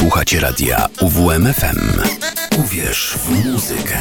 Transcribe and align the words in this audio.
Słuchacie 0.00 0.40
radia 0.40 0.88
UWMFM. 1.00 1.78
Uwierz 2.58 3.18
w 3.18 3.46
muzykę. 3.46 3.98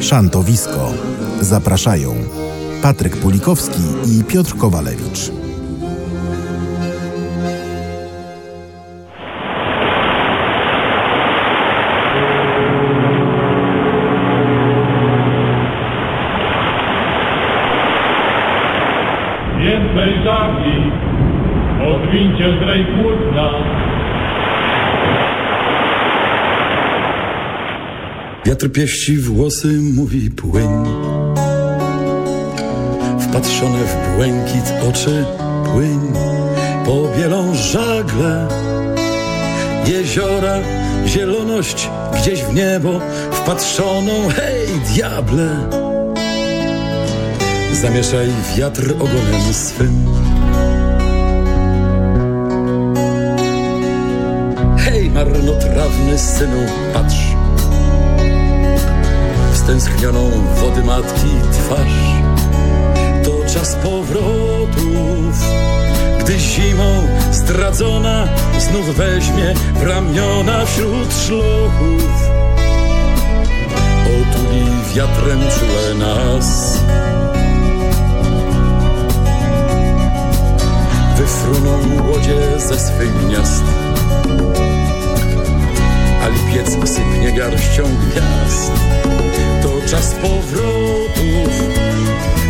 Szantowisko. 0.00 0.94
Zapraszają 1.40 2.14
Patryk 2.82 3.16
Pulikowski 3.16 3.82
i 4.06 4.24
Piotr 4.24 4.56
Kowalewicz. 4.56 5.30
Wiatr 28.58 28.72
pieści 28.72 29.18
włosy, 29.18 29.68
mówi 29.94 30.30
płyń. 30.30 30.68
Wpatrzone 33.20 33.78
w 33.78 34.16
błękit 34.16 34.64
oczy 34.90 35.24
płyń. 35.72 36.00
Pobielą 36.86 37.54
żagle 37.54 38.48
Jeziora, 39.86 40.58
zieloność 41.06 41.90
gdzieś 42.20 42.42
w 42.42 42.54
niebo 42.54 43.00
Wpatrzoną, 43.32 44.28
hej 44.28 44.68
diable. 44.94 45.48
Zamieszaj 47.72 48.28
wiatr 48.56 48.92
ogonem 48.92 49.52
swym. 49.52 50.06
Hej 54.78 55.10
marnotrawny 55.10 56.18
synu, 56.18 56.66
patrz 56.94 57.27
stęsknioną 59.68 60.30
wody 60.60 60.84
matki 60.84 61.30
twarz. 61.52 62.22
To 63.24 63.54
czas 63.54 63.74
powrotów, 63.74 65.44
gdy 66.20 66.38
zimą 66.38 67.08
zdradzona 67.32 68.28
znów 68.58 68.96
weźmie 68.96 69.54
w 69.74 69.82
ramiona 69.82 70.66
wśród 70.66 71.14
szlochów. 71.26 72.28
Otuli 74.04 74.66
wiatrem 74.94 75.40
czule 75.58 75.94
nas. 75.94 76.78
Wyfruną 81.16 81.78
łodzie 82.10 82.60
ze 82.60 82.80
swych 82.80 83.26
gniazd. 83.26 83.64
A 86.22 86.28
lipiec 86.28 86.90
sypnie 86.90 87.32
garścią 87.32 87.82
gwiazd 87.82 88.72
czas 89.86 90.14
powrotów, 90.14 91.48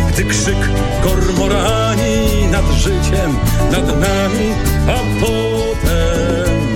gdy 0.09 0.23
krzyk 0.23 0.69
kormorani 1.03 2.47
nad 2.51 2.65
życiem, 2.71 3.37
nad 3.71 3.87
nami, 3.87 4.51
a 4.87 4.97
potem 5.21 6.75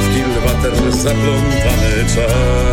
w 0.00 0.14
kilwater 0.14 0.92
zaplątany 0.92 2.04
czas. 2.14 2.69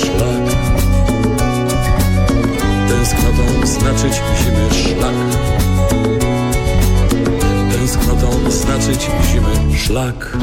Szlak. 0.00 0.44
Tęsknotą 2.88 3.66
znaczyć 3.66 4.14
zimy 4.42 4.74
szlak. 4.74 5.14
Tęsknotą 7.72 8.50
znaczyć 8.50 9.08
zimy 9.32 9.78
szlak. 9.78 10.36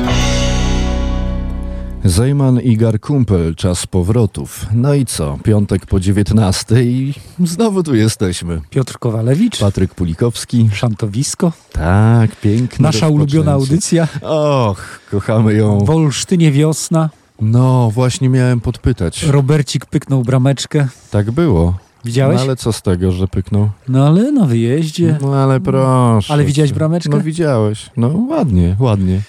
Zejman 2.06 2.60
i 2.60 2.78
Garkumpel, 2.78 3.56
czas 3.56 3.88
powrotów. 3.88 4.66
No 4.74 4.94
i 4.94 5.06
co? 5.06 5.38
Piątek 5.44 5.86
po 5.86 6.00
19 6.00 6.84
i 6.84 7.14
znowu 7.44 7.84
tu 7.84 7.96
jesteśmy. 7.96 8.62
Piotr 8.70 9.00
Kowalewicz, 9.00 9.60
Patryk 9.60 9.94
Pulikowski. 9.96 10.70
Szantowisko, 10.74 11.52
Tak, 11.72 12.36
piękne 12.36 12.84
nasza 12.84 13.08
ulubiona 13.08 13.52
audycja. 13.52 14.08
Och, 14.22 15.00
kochamy 15.12 15.54
ją. 15.54 15.80
W 15.80 15.90
Olsztynie 15.90 16.52
wiosna, 16.52 17.10
No, 17.42 17.92
właśnie 17.94 18.30
miałem 18.30 18.60
podpytać. 18.60 19.24
Robercik 19.24 19.86
pyknął 19.86 20.24
brameczkę. 20.24 20.88
Tak 21.12 21.32
było. 21.32 21.74
Widziałeś? 22.06 22.36
No 22.38 22.42
ale 22.42 22.56
co 22.56 22.74
z 22.74 22.82
tego, 22.82 23.12
że 23.12 23.28
pyknął? 23.28 23.70
No 23.90 24.08
ale 24.08 24.32
na 24.32 24.46
wyjeździe. 24.46 25.18
No 25.22 25.36
ale 25.36 25.60
proszę. 25.60 26.34
Ale 26.34 26.44
widziałeś 26.46 26.74
brameczkę? 26.74 27.10
No 27.10 27.20
widziałeś. 27.22 27.90
No 27.98 28.08
ładnie, 28.30 28.76
ładnie. 28.80 29.22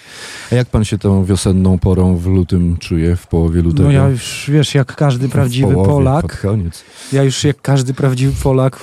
A 0.51 0.55
jak 0.55 0.67
pan 0.67 0.83
się 0.85 0.97
tą 0.97 1.25
wiosenną 1.25 1.79
porą 1.79 2.17
w 2.17 2.25
lutym 2.25 2.77
czuje, 2.77 3.15
w 3.15 3.27
połowie 3.27 3.61
lutego? 3.61 3.83
No 3.83 3.91
ja 3.91 4.07
już, 4.09 4.45
wiesz, 4.53 4.75
jak 4.75 4.95
każdy 4.95 5.29
prawdziwy 5.29 5.73
połowie, 5.73 5.89
Polak, 5.91 6.41
koniec. 6.41 6.83
ja 7.13 7.23
już 7.23 7.43
jak 7.43 7.61
każdy 7.61 7.93
prawdziwy 7.93 8.33
Polak, 8.43 8.79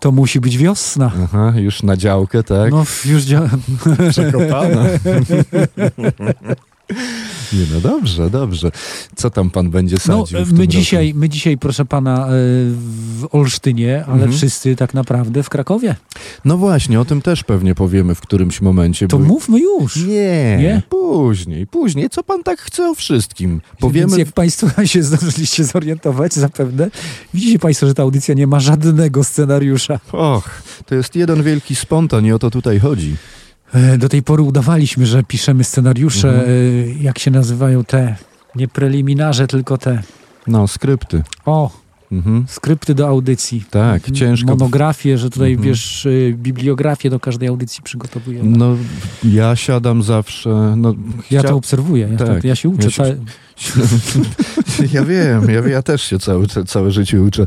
to 0.00 0.12
musi 0.12 0.40
być 0.40 0.58
wiosna. 0.58 1.12
Aha, 1.24 1.52
już 1.56 1.82
na 1.82 1.96
działkę, 1.96 2.42
tak? 2.42 2.70
No 2.72 2.84
już 3.04 3.22
dzia- 3.22 3.48
Przekopana. 4.10 4.84
Nie, 7.52 7.64
no 7.74 7.80
dobrze, 7.80 8.30
dobrze. 8.30 8.70
Co 9.16 9.30
tam 9.30 9.50
pan 9.50 9.70
będzie 9.70 9.96
No, 10.08 10.26
sadził 10.26 10.38
w 10.44 10.48
tym 10.48 10.56
my 10.58 10.62
roku? 10.64 10.72
dzisiaj, 10.72 11.14
my 11.14 11.28
dzisiaj, 11.28 11.58
proszę 11.58 11.84
pana, 11.84 12.26
e, 12.26 12.30
w 12.30 13.26
Olsztynie, 13.32 14.04
ale 14.06 14.14
Mhm. 14.14 14.32
wszyscy 14.32 14.76
tak 14.76 14.94
naprawdę 14.94 15.42
w 15.42 15.48
Krakowie. 15.48 15.96
No 16.44 16.56
właśnie, 16.56 17.00
o 17.00 17.04
tym 17.04 17.22
też 17.22 17.44
pewnie 17.44 17.74
powiemy 17.74 18.14
w 18.14 18.20
którymś 18.20 18.60
momencie. 18.60 19.08
To 19.08 19.18
bo- 19.18 19.24
mówmy 19.24 19.60
już. 19.60 19.96
Nie, 19.96 20.56
Nie? 20.60 20.82
później, 20.88 21.66
później. 21.66 22.10
Co 22.10 22.22
pan 22.22 22.42
tak 22.42 22.60
chce 22.60 22.88
o 22.90 22.94
wszystkim? 22.94 23.60
Powiemy... 23.80 24.06
Więc 24.06 24.18
jak 24.18 24.32
Państwo 24.32 24.66
się 24.86 25.02
zdążyliście 25.02 25.64
zorientować, 25.64 26.34
zapewne, 26.34 26.90
widzicie 27.34 27.58
Państwo, 27.58 27.86
że 27.86 27.94
ta 27.94 28.02
audycja 28.02 28.34
nie 28.34 28.46
ma 28.46 28.60
żadnego 28.60 29.24
scenariusza. 29.24 30.00
Och, 30.12 30.50
to 30.86 30.94
jest 30.94 31.16
jeden 31.16 31.42
wielki 31.42 31.74
spontan 31.76 32.26
i 32.26 32.32
o 32.32 32.38
to 32.38 32.50
tutaj 32.50 32.80
chodzi. 32.80 33.16
E, 33.74 33.98
Do 33.98 34.08
tej 34.08 34.22
pory 34.22 34.42
udawaliśmy, 34.42 35.06
że 35.06 35.22
piszemy 35.22 35.64
scenariusze, 35.64 36.28
Mhm. 36.28 36.48
e, 36.48 37.02
jak 37.02 37.18
się 37.18 37.30
nazywają 37.30 37.84
te, 37.84 38.16
nie 38.56 38.68
preliminarze, 38.68 39.46
tylko 39.46 39.78
te, 39.78 40.02
No, 40.46 40.68
skrypty. 40.68 41.22
o, 41.46 41.70
Mhm. 42.12 42.44
skrypty 42.48 42.94
do 42.94 43.08
audycji. 43.08 43.64
Tak, 43.70 44.08
M- 44.08 44.14
ciężko. 44.14 44.50
Monografie, 44.50 45.18
że 45.18 45.30
tutaj, 45.30 45.50
Mhm. 45.52 45.68
wiesz, 45.68 46.06
y, 46.06 46.34
bibliografię 46.38 47.10
do 47.10 47.20
każdej 47.20 47.48
audycji 47.48 47.82
przygotowujemy. 47.82 48.58
No, 48.58 48.76
ja 49.24 49.56
siadam 49.56 50.02
zawsze. 50.02 50.74
No, 50.76 50.94
ja 51.30 51.42
to 51.42 51.56
obserwuję, 51.56 52.08
ja, 52.12 52.18
Tak, 52.18 52.40
to, 52.42 52.46
ja 52.48 52.54
się 52.54 52.68
uczę. 52.68 52.84
ja 52.84 52.90
się- 52.90 53.16
Ja 54.92 55.04
wiem, 55.04 55.50
ja, 55.50 55.68
ja 55.68 55.82
też 55.82 56.02
się 56.02 56.18
całe, 56.18 56.46
całe 56.66 56.90
życie 56.90 57.22
uczę. 57.22 57.46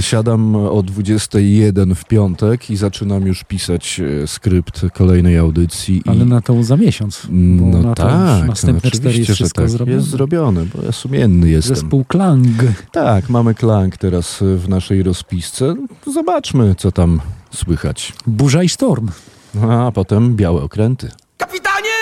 Siadam 0.00 0.56
o 0.56 0.82
21 0.82 1.94
w 1.94 2.04
piątek 2.04 2.70
i 2.70 2.76
zaczynam 2.76 3.26
już 3.26 3.44
pisać 3.44 4.00
e, 4.22 4.26
skrypt 4.26 4.80
kolejnej 4.94 5.38
audycji. 5.38 6.02
ale 6.06 6.24
i, 6.24 6.26
na 6.26 6.40
to 6.40 6.62
za 6.64 6.76
miesiąc. 6.76 7.26
No 7.30 7.82
na 7.82 7.94
tak, 7.94 8.48
następne 8.48 8.90
cztery 8.90 9.08
oczywiście, 9.08 9.30
jest 9.32 9.34
wszystko 9.34 9.62
tak. 9.62 9.70
zrobione. 9.70 9.96
Jest 9.98 10.08
zrobione, 10.10 10.66
bo 10.76 10.82
ja 10.82 10.92
sumienny 10.92 11.50
jestem. 11.50 11.76
Zespół 11.76 12.04
Klang. 12.04 12.46
Tak, 12.92 13.30
mamy 13.30 13.54
klank 13.54 13.96
teraz 14.02 14.38
w 14.40 14.68
naszej 14.68 15.02
rozpisce. 15.02 15.74
Zobaczmy, 16.06 16.74
co 16.74 16.92
tam 16.92 17.20
słychać. 17.54 18.12
Burza 18.26 18.62
i 18.62 18.68
sztorm. 18.68 19.08
No, 19.54 19.86
a 19.86 19.92
potem 19.92 20.36
białe 20.36 20.62
okręty. 20.62 21.10
Kapitanie! 21.36 21.98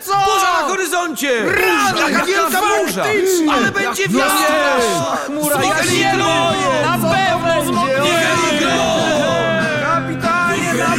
Co? 0.00 0.12
Burza 0.12 0.52
na 0.52 0.68
horyzoncie! 0.68 1.42
Burza, 1.44 2.10
jaka 2.10 2.26
wielka 2.26 2.60
burza! 2.60 3.04
Ale 3.52 3.72
będzie 3.72 4.08
wiosna! 4.08 5.16
Chmura 5.26 5.64
jak 5.64 5.86
zielo! 5.86 6.52
Na 6.84 6.98
pewno 6.98 7.64
zmoknie! 7.64 8.22
Kapitanie, 9.82 10.74
na 10.74 10.96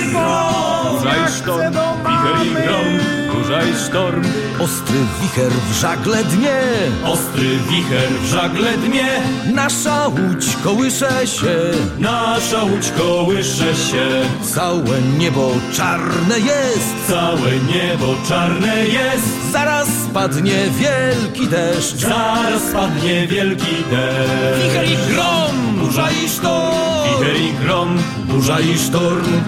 Burza 0.92 1.28
i 1.28 1.32
sztorm, 1.32 1.74
wicher 1.74 2.46
i 2.46 2.52
grom, 2.52 3.17
burza 3.48 3.64
i 3.64 3.76
sztorm. 3.88 4.24
Ostry 4.60 4.98
wicher 5.22 5.52
w 5.52 5.74
żagle 5.82 6.24
dnie! 6.24 6.60
Ostry 7.06 7.50
wicher 7.70 8.10
w 8.22 8.26
żagle 8.26 8.78
dnie, 8.78 9.08
Nasza 9.54 10.08
łódź 10.08 10.46
kołysze 10.64 11.28
się! 11.28 11.56
nasza 12.00 12.64
łódź 12.64 12.92
kołysze 12.98 13.76
się. 13.76 14.08
Całe 14.56 15.02
niebo 15.18 15.52
czarne 15.74 16.40
jest! 16.40 17.08
Całe 17.08 17.52
niebo 17.52 18.16
czarne 18.28 18.86
jest, 18.88 19.52
Zaraz 19.52 19.88
spadnie 20.10 20.66
wielki 20.80 21.48
deszcz! 21.48 21.96
zaraz 21.96 22.62
spadnie 22.70 23.28
wielki 23.28 23.76
deszcz. 23.92 24.64
Wicher 24.64 24.86
i 24.86 25.14
grom! 25.14 25.78
Burza 25.80 26.08
i 26.26 26.30
sztorm! 26.30 27.20
Wicher 27.20 27.42
i 27.42 27.54
grom, 27.54 27.98
burza 28.28 28.60
i 28.60 28.78
sztorm. 28.78 29.44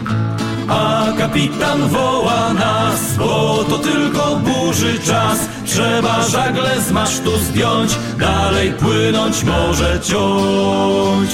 A 0.69 1.13
kapitan 1.17 1.87
woła 1.87 2.53
nas, 2.53 3.17
bo 3.17 3.63
to 3.69 3.77
tylko 3.77 4.35
burzy 4.35 4.99
czas. 4.99 5.39
Trzeba 5.65 6.27
żagle 6.27 6.81
z 6.81 6.91
masztu 6.91 7.37
zdjąć, 7.37 7.91
dalej 8.19 8.71
płynąć 8.73 9.43
może 9.43 9.99
ciąć. 9.99 11.29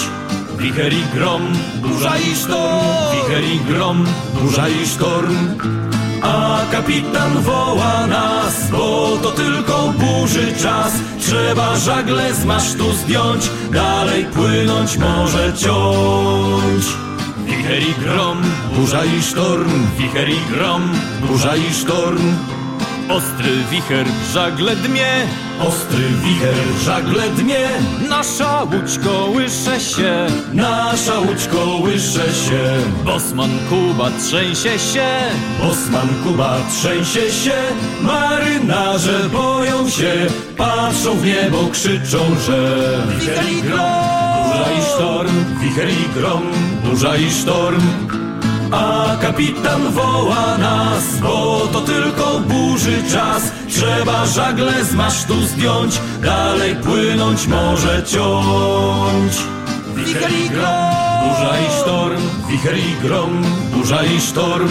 Wicher 0.57 0.93
i 0.93 1.03
grom, 1.13 1.41
burza 1.81 2.17
i 2.17 2.35
sztorm. 2.35 2.79
Wicher 3.11 3.43
i 3.43 3.59
grom, 3.59 4.05
burza 4.33 4.69
i 4.69 4.87
sztorm. 4.87 5.35
A 6.21 6.59
kapitan 6.71 7.41
woła 7.41 8.07
nas, 8.07 8.71
bo 8.71 9.17
to 9.23 9.31
tylko 9.31 9.93
burzy 9.97 10.53
czas. 10.61 10.93
Trzeba 11.19 11.75
żagle 11.75 12.33
z 12.33 12.45
masztu 12.45 12.93
zdjąć, 12.93 13.49
dalej 13.71 14.25
płynąć 14.25 14.97
może 14.97 15.53
ciąć. 15.53 16.85
Wicher 17.45 17.81
i 17.81 17.93
grom, 17.93 18.41
burza 18.75 19.05
i 19.05 19.21
sztorm, 19.21 19.71
wicher 19.97 20.29
i 20.29 20.39
grom, 20.51 20.91
burza 21.21 21.55
i 21.55 21.73
sztorm. 21.73 22.35
Ostry 23.09 23.51
wicher 23.71 24.05
w 24.07 24.33
żagle 24.33 24.75
dmie, 24.75 25.07
ostry 25.59 26.03
wicher 26.23 26.53
w 26.53 26.83
żagle 26.83 27.29
dmie. 27.29 27.67
Nasza 28.09 28.63
łódź 28.63 28.99
kołysze 29.03 29.79
się, 29.79 30.27
nasza 30.53 31.19
łódź 31.19 31.47
kołysze 31.47 32.33
się. 32.33 32.63
Bosman 33.05 33.51
Kuba 33.69 34.09
trzęsie 34.23 34.79
się, 34.79 35.07
Bosman 35.61 36.09
Kuba 36.23 36.57
trzęsie 36.69 37.31
się. 37.31 37.61
Marynarze 38.01 39.29
boją 39.29 39.89
się, 39.89 40.13
patrzą 40.57 41.15
w 41.15 41.25
niebo, 41.25 41.69
krzyczą, 41.71 42.19
że 42.47 42.77
wicher 43.19 43.49
i 43.51 43.61
grom. 43.61 44.24
Burza 44.55 44.71
i 44.71 44.81
sztorm, 44.81 45.45
wicher 45.61 45.89
i 45.89 46.19
grom, 46.19 46.43
burza 46.83 47.15
i 47.15 47.31
sztorm. 47.31 47.81
A 48.71 49.17
kapitan 49.21 49.91
woła 49.91 50.57
nas, 50.57 51.19
bo 51.21 51.67
to 51.73 51.81
tylko 51.81 52.39
burzy 52.39 53.03
czas. 53.11 53.51
Trzeba 53.69 54.25
żagle 54.25 54.85
z 54.85 54.93
masztu 54.93 55.33
zdjąć, 55.41 55.99
dalej 56.21 56.75
płynąć 56.75 57.47
może 57.47 58.03
ciąć. 58.03 59.33
Wicher 59.95 60.31
i 60.31 60.49
grom, 60.49 60.93
burza 61.23 61.59
i 61.59 61.81
sztorm, 61.81 62.21
wicher 62.49 62.77
i 62.77 63.07
grom, 63.07 63.43
burza 63.73 64.03
i 64.03 64.21
sztorm. 64.21 64.69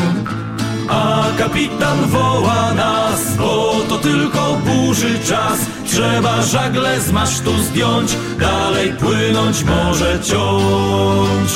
A 0.89 1.25
kapitan 1.39 2.09
woła 2.09 2.75
nas, 2.75 3.37
bo 3.37 3.75
to 3.89 3.99
tylko 3.99 4.59
burzy 4.65 5.19
czas. 5.19 5.59
Trzeba 5.87 6.43
żagle 6.43 7.01
z 7.01 7.13
masztu 7.13 7.53
zdjąć, 7.63 8.17
dalej 8.39 8.93
płynąć 8.93 9.65
może 9.65 10.21
ciąć. 10.21 11.51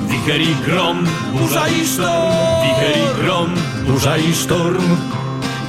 Wicher 0.00 0.40
i 0.40 0.54
grom, 0.54 1.06
burza 1.32 1.68
i 1.68 1.86
sztorm, 1.86 2.34
wicher 2.62 2.96
i 2.96 3.22
grom, 3.22 3.54
burza 3.86 4.16
i 4.18 4.34
sztorm. 4.34 4.96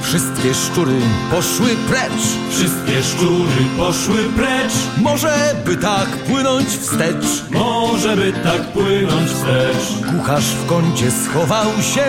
Wszystkie 0.02 0.54
szczury 0.54 0.94
poszły 1.30 1.68
precz! 1.88 2.22
Wszystkie 2.50 3.02
szczury 3.02 3.64
poszły 3.78 4.18
precz, 4.36 4.72
Może 5.02 5.54
by 5.66 5.76
tak 5.76 6.08
płynąć 6.08 6.68
wstecz! 6.68 7.42
może 7.50 8.16
by 8.16 8.32
tak 8.32 8.62
płynąć 8.72 9.30
wstecz. 9.30 10.10
Kucharz 10.12 10.44
w 10.44 10.66
kącie 10.66 11.10
schował 11.10 11.66
się! 11.94 12.04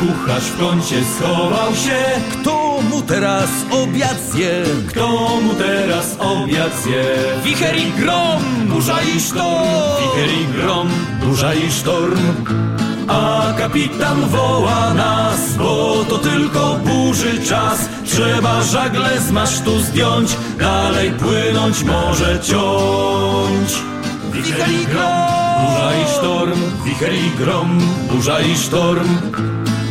Kucharz 0.00 0.42
w 0.44 0.58
kącie 0.60 0.96
schował 1.18 1.74
się, 1.74 2.02
Kto 2.32 2.78
mu 2.90 3.02
teraz 3.02 3.48
obiad 3.70 4.16
zje? 4.32 4.62
kto 4.88 5.08
mu 5.42 5.54
teraz 5.54 6.16
obiad 6.18 6.72
zje? 6.82 7.04
Wicher 7.44 7.76
i 7.76 7.92
grom! 7.92 8.42
Burza 8.68 9.02
i 9.16 9.20
sztorm! 9.20 9.64
Wicher 10.00 10.30
i 10.40 10.46
grom, 10.62 10.88
burza 11.24 11.54
i 11.54 11.72
sztorm. 11.72 12.18
A 13.08 13.52
kapitan 13.58 14.20
woła 14.28 14.94
nas, 14.94 15.56
bo 15.58 16.04
to 16.08 16.18
tylko 16.18 16.78
burzy 16.84 17.33
czas. 17.38 17.88
Trzeba 18.04 18.62
żagle 18.62 19.20
z 19.20 19.30
masztu 19.30 19.80
zdjąć, 19.80 20.36
dalej 20.58 21.10
płynąć 21.10 21.84
może 21.84 22.40
ciąć. 22.40 23.70
Wicher 24.32 24.68
i 24.70 24.86
grom, 24.86 25.12
burza 25.60 25.92
i 26.02 26.18
sztorm, 26.18 26.60
wicher 26.84 27.14
i 27.14 27.30
grom, 27.38 27.78
burza 28.10 28.40
i 28.40 28.56
sztorm. 28.56 29.08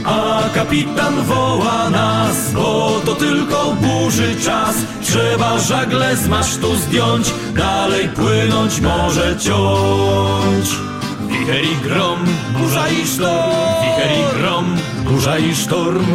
A 0.05 0.49
kapitan 0.53 1.23
woła 1.23 1.89
nas, 1.89 2.51
bo 2.53 3.01
to 3.05 3.15
tylko 3.15 3.75
burzy 3.81 4.35
czas. 4.35 4.75
Trzeba 5.01 5.59
żagle 5.59 6.17
z 6.17 6.27
masztu 6.27 6.75
zdjąć, 6.75 7.33
dalej 7.55 8.09
płynąć 8.09 8.81
może 8.81 9.35
ciąć. 9.39 10.69
Wicher 11.27 11.63
i 11.63 11.75
grom, 11.83 12.19
burza 12.57 12.89
i 12.89 13.07
sztorm, 13.07 13.51
wicher 13.81 14.11
i 14.11 14.39
grom, 14.39 14.75
burza 15.03 15.37
i 15.37 15.55
sztorm. 15.55 16.05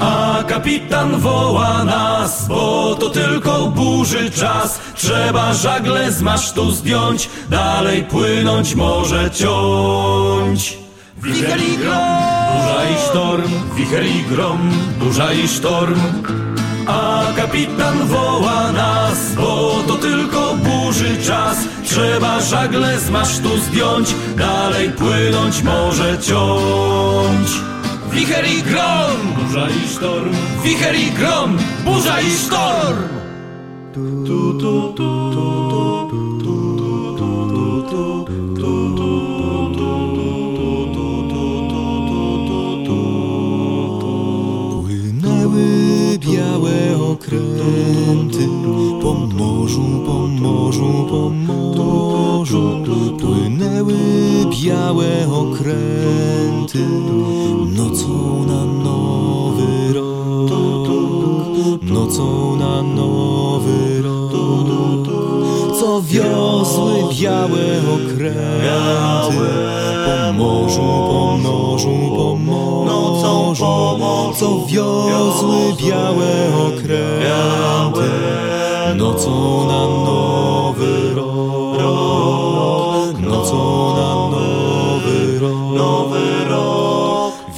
A 0.00 0.44
kapitan 0.48 1.20
woła 1.20 1.84
nas, 1.84 2.48
bo 2.48 2.94
to 2.94 3.10
tylko 3.10 3.66
burzy 3.66 4.30
czas. 4.30 4.80
Trzeba 4.94 5.54
żagle 5.54 6.12
z 6.12 6.22
masztu 6.22 6.70
zdjąć, 6.70 7.28
dalej 7.50 8.02
płynąć 8.04 8.74
może 8.74 9.30
ciąć. 9.30 10.78
Wicher 11.22 11.60
i 11.60 11.76
grom, 11.76 11.96
burza 12.52 12.84
i 12.90 13.08
sztorm, 13.08 13.50
wicher 13.76 14.06
i 14.06 14.22
grom, 14.22 14.70
burza 14.98 15.32
i 15.32 15.48
sztorm. 15.48 16.00
A 16.86 17.22
kapitan 17.36 18.06
woła 18.06 18.72
nas, 18.72 19.34
bo 19.34 19.82
to 19.86 19.94
tylko 19.94 20.54
burzy 20.54 21.22
czas. 21.26 21.58
Trzeba 21.84 22.40
żagle 22.40 23.00
z 23.00 23.10
masztu 23.10 23.58
zdjąć, 23.58 24.14
dalej 24.36 24.90
płynąć 24.90 25.62
może 25.62 26.18
ciąć. 26.18 27.69
Wicher 28.12 28.44
i 28.46 28.62
grom, 28.62 29.34
burza 29.36 29.68
i 29.68 29.88
sztorm, 29.88 30.34
wicher 30.64 30.94
i 30.94 31.10
grom, 31.10 31.58
burza 31.84 32.20
i 32.20 32.30
sztorm. 32.30 33.08
Tu, 33.94 34.24
tu, 34.26 34.58
tu, 34.58 34.92
tu, 34.96 35.30
tu, 35.32 35.70
tu, 35.70 35.90
białe 46.18 46.98
okręty 47.12 48.46
po 49.02 49.14
morzu, 49.14 50.02
po 50.06 50.26
morzu, 50.26 51.06
po 51.10 51.30
morzu. 51.30 52.84
Płynęły 53.20 53.94
białe 54.62 55.28
okręty 55.32 56.78
nocą 62.20 62.56
na 62.56 62.82
nowy 62.82 64.02
rok. 64.02 64.30
Co 65.80 66.02
wiozły 66.02 66.92
białe 67.20 67.80
okręty 67.94 69.36
po 70.06 70.32
morzu, 70.32 70.80
po 70.80 71.38
morzu, 71.42 71.96
po 72.16 72.36
morzu. 72.36 74.34
Co 74.34 74.66
wiozły 74.66 75.74
białe 75.78 76.30
okręty 76.68 78.10
nocą 78.96 79.66
na 79.66 79.86
nowy 79.86 79.99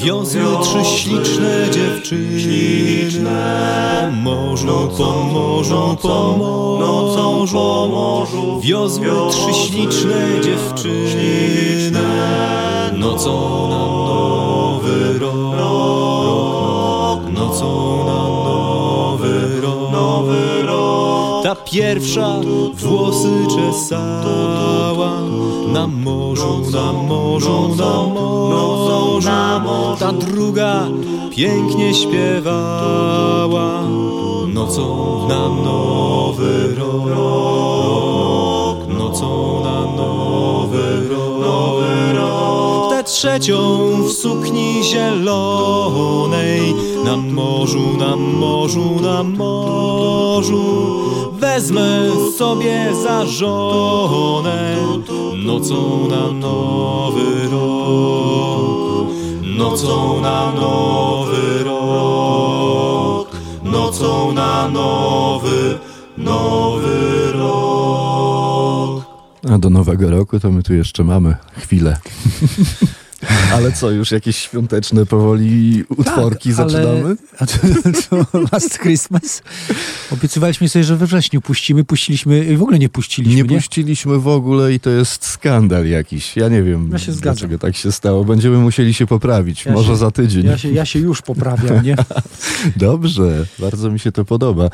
Wiozły 0.03 0.43
trzy 0.63 0.85
śliczne 0.85 1.71
dziewczyny. 1.71 3.31
Po 4.09 4.11
morzu, 4.17 4.89
po 4.97 5.13
morzu, 5.33 5.97
po 6.03 7.89
morzu. 7.89 8.61
Wiozły 8.61 9.07
trzy 9.31 9.55
śliczne 9.55 10.41
dziewczyny. 10.45 12.01
nocą 12.99 13.69
na 13.69 13.79
nowy 13.79 15.19
rok, 15.19 15.33
nocą 17.33 17.97
na 18.07 18.23
nowy 19.93 20.63
rok. 20.67 21.45
Ta 21.45 21.55
pierwsza 21.55 22.41
włosy 22.75 23.47
czesała. 23.57 25.13
Na 25.73 25.87
morzu, 25.87 26.63
na 26.73 26.93
morzu, 26.93 27.69
na 27.77 28.03
morzu. 28.03 28.72
Ta 29.99 30.13
druga 30.13 30.89
pięknie 31.31 31.95
śpiewała. 31.95 33.83
Nocą 34.55 35.29
na 35.29 35.49
nowy 35.49 36.75
rok, 37.09 38.79
nocą 38.99 39.61
na 39.65 39.81
nowy 39.97 41.09
rok. 41.09 42.91
Tę 42.91 43.05
trzecią 43.05 43.89
w 44.03 44.13
sukni 44.13 44.85
zielonej. 44.85 46.75
Na 47.05 47.17
morzu, 47.17 47.97
na 47.99 48.17
morzu, 48.17 49.01
na 49.03 49.23
morzu. 49.23 50.65
Wezmę 51.33 52.11
sobie 52.39 52.89
za 53.03 53.27
żonę. 53.27 54.77
Nocą 55.45 56.09
na 56.09 56.33
nowy 56.33 57.49
rok, 57.51 58.82
nocą 59.63 60.21
na 60.21 60.53
nowy 60.53 61.65
rok, 61.65 63.29
nocą 63.63 64.33
na 64.33 64.69
nowy, 64.69 65.79
nowy 66.19 67.33
rok. 67.33 69.05
A 69.51 69.59
do 69.59 69.71
nowego 69.71 70.11
roku 70.11 70.41
to 70.41 70.51
my 70.51 70.63
tu 70.63 70.75
jeszcze 70.75 71.05
mamy 71.05 71.37
chwilę. 71.59 71.97
Ale 73.53 73.73
co, 73.73 73.91
już 73.91 74.11
jakieś 74.11 74.37
świąteczne 74.37 75.07
powoli 75.07 75.85
utworki 75.89 76.51
Tak, 76.51 76.59
ale- 76.61 76.71
zaczynamy? 76.71 77.17
A 77.39 77.47
to, 77.47 77.55
to 78.11 78.41
Last 78.53 78.79
Christmas? 78.79 79.43
Obiecywaliśmy 80.13 80.69
sobie, 80.69 80.85
że 80.85 80.97
we 80.97 81.07
wrześniu 81.07 81.41
puścimy, 81.41 81.85
puściliśmy, 81.85 82.57
w 82.57 82.63
ogóle 82.63 82.79
nie 82.79 82.89
puściliśmy, 82.89 83.37
Nie 83.43 83.49
nie? 83.49 83.57
puściliśmy 83.57 84.19
w 84.19 84.29
ogóle 84.29 84.73
i 84.73 84.81
to 84.81 84.91
jest 84.91 85.25
skandal 85.27 85.87
jakiś. 85.87 86.37
Ja 86.37 86.49
nie 86.49 86.63
wiem, 86.63 86.89
Ja 86.93 86.99
się 86.99 87.13
zgadzam. 87.13 87.35
dlaczego 87.35 87.59
tak 87.59 87.77
się 87.77 87.93
stało. 87.93 88.25
Będziemy 88.25 88.59
musieli 88.59 88.95
się 88.95 89.07
poprawić. 89.07 89.65
Ja 89.65 89.73
Może 89.73 89.89
się- 89.89 89.97
za 89.97 90.11
tydzień. 90.11 90.47
Ja 90.47 90.59
się, 90.59 90.71
ja 90.73 90.85
się 90.85 90.99
już 90.99 91.23
poprawiam, 91.23 91.85
nie? 91.85 91.97
Dobrze, 92.77 93.47
bardzo 93.59 93.91
mi 93.91 93.99
się 93.99 94.13
to 94.13 94.25
podoba. 94.25 94.65
E, 94.65 94.71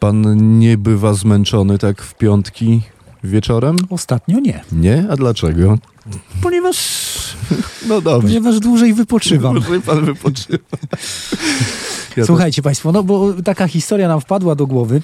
Pan 0.00 0.58
nie 0.58 0.78
bywa 0.78 1.14
zmęczony 1.14 1.78
tak 1.78 2.02
w 2.02 2.14
piątki 2.14 2.82
wieczorem? 3.24 3.76
Ostatnio 3.90 4.40
nie, 4.40 4.60
Nie? 4.72 5.06
A 5.10 5.16
dlaczego? 5.16 5.78
ponieważ, 6.42 6.78
No 7.88 8.00
dobrze. 8.00 8.28
ponieważ 8.28 8.60
dłużej 8.60 8.94
wypoczywam. 8.94 9.54
Może 9.54 9.80
pan 9.80 10.04
wypoczywa. 10.04 10.58
Ja 12.16 12.26
Słuchajcie 12.26 12.62
Państwo, 12.62 12.92
no 12.92 13.02
bo 13.02 13.34
taka 13.44 13.68
historia 13.68 14.08
nam 14.08 14.20
wpadła 14.20 14.54
do 14.54 14.66
głowy. 14.66 15.02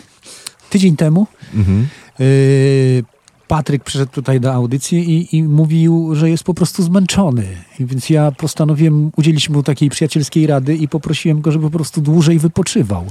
Tydzień 0.70 0.96
temu 0.96 1.26
To... 1.52 1.58
Mhm. 1.58 1.86
yy, 2.18 3.04
Patryk 3.48 3.84
przyszedł 3.84 4.12
tutaj 4.12 4.40
do 4.40 4.52
audycji 4.54 5.10
i, 5.12 5.36
i 5.36 5.42
mówił, 5.42 6.14
że 6.14 6.30
jest 6.30 6.44
po 6.44 6.54
prostu 6.54 6.82
zmęczony. 6.82 7.46
I 7.80 7.84
więc 7.86 8.10
ja 8.10 8.32
postanowiłem 8.32 9.10
udzielić 9.16 9.48
mu 9.50 9.62
takiej 9.62 9.90
przyjacielskiej 9.90 10.46
rady 10.46 10.76
i 10.76 10.88
poprosiłem 10.88 11.40
go, 11.40 11.52
żeby 11.52 11.64
po 11.70 11.78
prostu 11.78 12.00
dłużej 12.00 12.38
wypoczywał. 12.38 13.04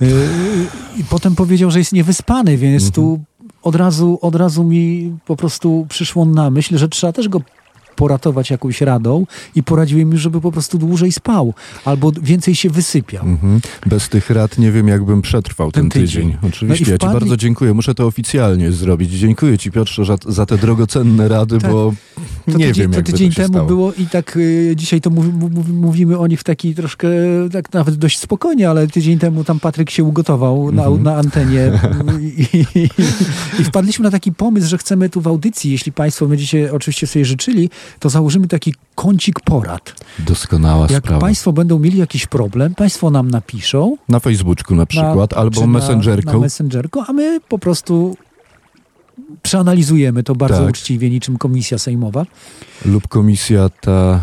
Yy, 0.00 0.08
I 0.96 1.04
potem 1.04 1.34
powiedział, 1.34 1.70
że 1.70 1.78
jest 1.78 1.92
niewyspany, 1.92 2.56
więc 2.56 2.90
tu 2.90 3.20
od 3.64 3.74
razu, 3.74 4.18
od 4.22 4.34
razu 4.34 4.64
mi 4.64 5.16
po 5.26 5.36
prostu 5.36 5.86
przyszło 5.88 6.24
na 6.24 6.50
myśl, 6.50 6.78
że 6.78 6.88
trzeba 6.88 7.12
też 7.12 7.28
go 7.28 7.40
poratować 7.96 8.50
jakąś 8.50 8.80
radą 8.80 9.26
i 9.54 9.62
poradziłem 9.62 10.08
mi, 10.10 10.18
żeby 10.18 10.40
po 10.40 10.52
prostu 10.52 10.78
dłużej 10.78 11.12
spał 11.12 11.54
albo 11.84 12.12
więcej 12.22 12.54
się 12.54 12.70
wysypiał. 12.70 13.24
Mhm. 13.26 13.60
Bez 13.86 14.08
tych 14.08 14.30
rad 14.30 14.58
nie 14.58 14.72
wiem, 14.72 14.88
jakbym 14.88 15.22
przetrwał 15.22 15.72
ten, 15.72 15.82
Ten 15.90 16.02
tydzień. 16.02 16.22
tydzień. 16.32 16.38
Oczywiście, 16.48 16.84
No 16.84 16.88
i 16.88 16.92
ja 16.92 16.98
ci 16.98 17.06
wpadli- 17.06 17.12
bardzo 17.20 17.36
dziękuję. 17.36 17.74
Muszę 17.74 17.94
to 17.94 18.06
oficjalnie 18.06 18.72
zrobić. 18.72 19.10
Dziękuję 19.10 19.58
ci, 19.58 19.70
Piotrze, 19.70 20.04
za, 20.04 20.16
za 20.28 20.46
te 20.46 20.58
drogocenne 20.58 21.28
rady, 21.28 21.58
Tak. 21.58 21.70
bo 21.70 21.94
To 22.52 22.58
nie 22.58 22.66
tydzień, 22.66 22.82
wiem, 22.82 22.90
to 22.90 22.96
jak 22.96 23.06
tydzień 23.06 23.30
to 23.30 23.36
temu 23.36 23.48
stało. 23.54 23.66
było 23.66 23.92
i 23.92 24.06
tak 24.06 24.36
y, 24.36 24.72
dzisiaj 24.76 25.00
to 25.00 25.10
mówi, 25.10 25.28
mów- 25.28 25.68
mówimy 25.68 26.18
o 26.18 26.26
nich 26.26 26.40
w 26.40 26.44
taki 26.44 26.74
troszkę, 26.74 27.08
tak 27.52 27.72
nawet 27.72 27.94
dość 27.94 28.18
spokojnie, 28.18 28.70
ale 28.70 28.86
tydzień 28.86 29.18
temu 29.18 29.44
tam 29.44 29.60
Patryk 29.60 29.90
się 29.90 30.04
ugotował 30.04 30.72
na, 30.72 30.82
Mhm. 30.84 31.02
na 31.02 31.16
antenie 31.16 31.72
I, 32.20 32.46
i, 32.74 32.88
i 33.60 33.64
wpadliśmy 33.64 34.02
na 34.02 34.10
taki 34.10 34.32
pomysł, 34.32 34.68
że 34.68 34.78
chcemy 34.78 35.08
tu 35.08 35.20
w 35.20 35.26
audycji, 35.26 35.70
jeśli 35.72 35.92
Państwo 35.92 36.26
będziecie 36.26 36.72
oczywiście 36.72 37.06
sobie 37.06 37.24
życzyli, 37.24 37.70
to 37.98 38.08
założymy 38.10 38.48
taki 38.48 38.74
kącik 38.94 39.40
porad. 39.40 39.94
Doskonała 40.18 40.86
Jak 40.90 41.04
sprawa. 41.04 41.20
Państwo 41.20 41.52
będą 41.52 41.78
mieli 41.78 41.98
jakiś 41.98 42.26
problem, 42.26 42.74
Państwo 42.74 43.10
nam 43.10 43.30
napiszą. 43.30 43.96
Na 44.08 44.20
Facebooku 44.20 44.76
na 44.76 44.86
przykład, 44.86 45.30
na, 45.30 45.36
albo 45.36 45.66
Messengerką. 45.66 46.26
Na, 46.32 46.38
na 46.38 46.40
Messengerką, 46.42 47.04
a 47.06 47.12
my 47.12 47.40
po 47.48 47.58
prostu 47.58 48.16
przeanalizujemy 49.42 50.22
to 50.22 50.34
bardzo 50.34 50.58
Tak. 50.60 50.68
uczciwie, 50.70 51.10
niczym 51.10 51.38
komisja 51.38 51.78
sejmowa. 51.78 52.26
lub 52.84 53.08
komisja 53.08 53.68
ta 53.80 54.20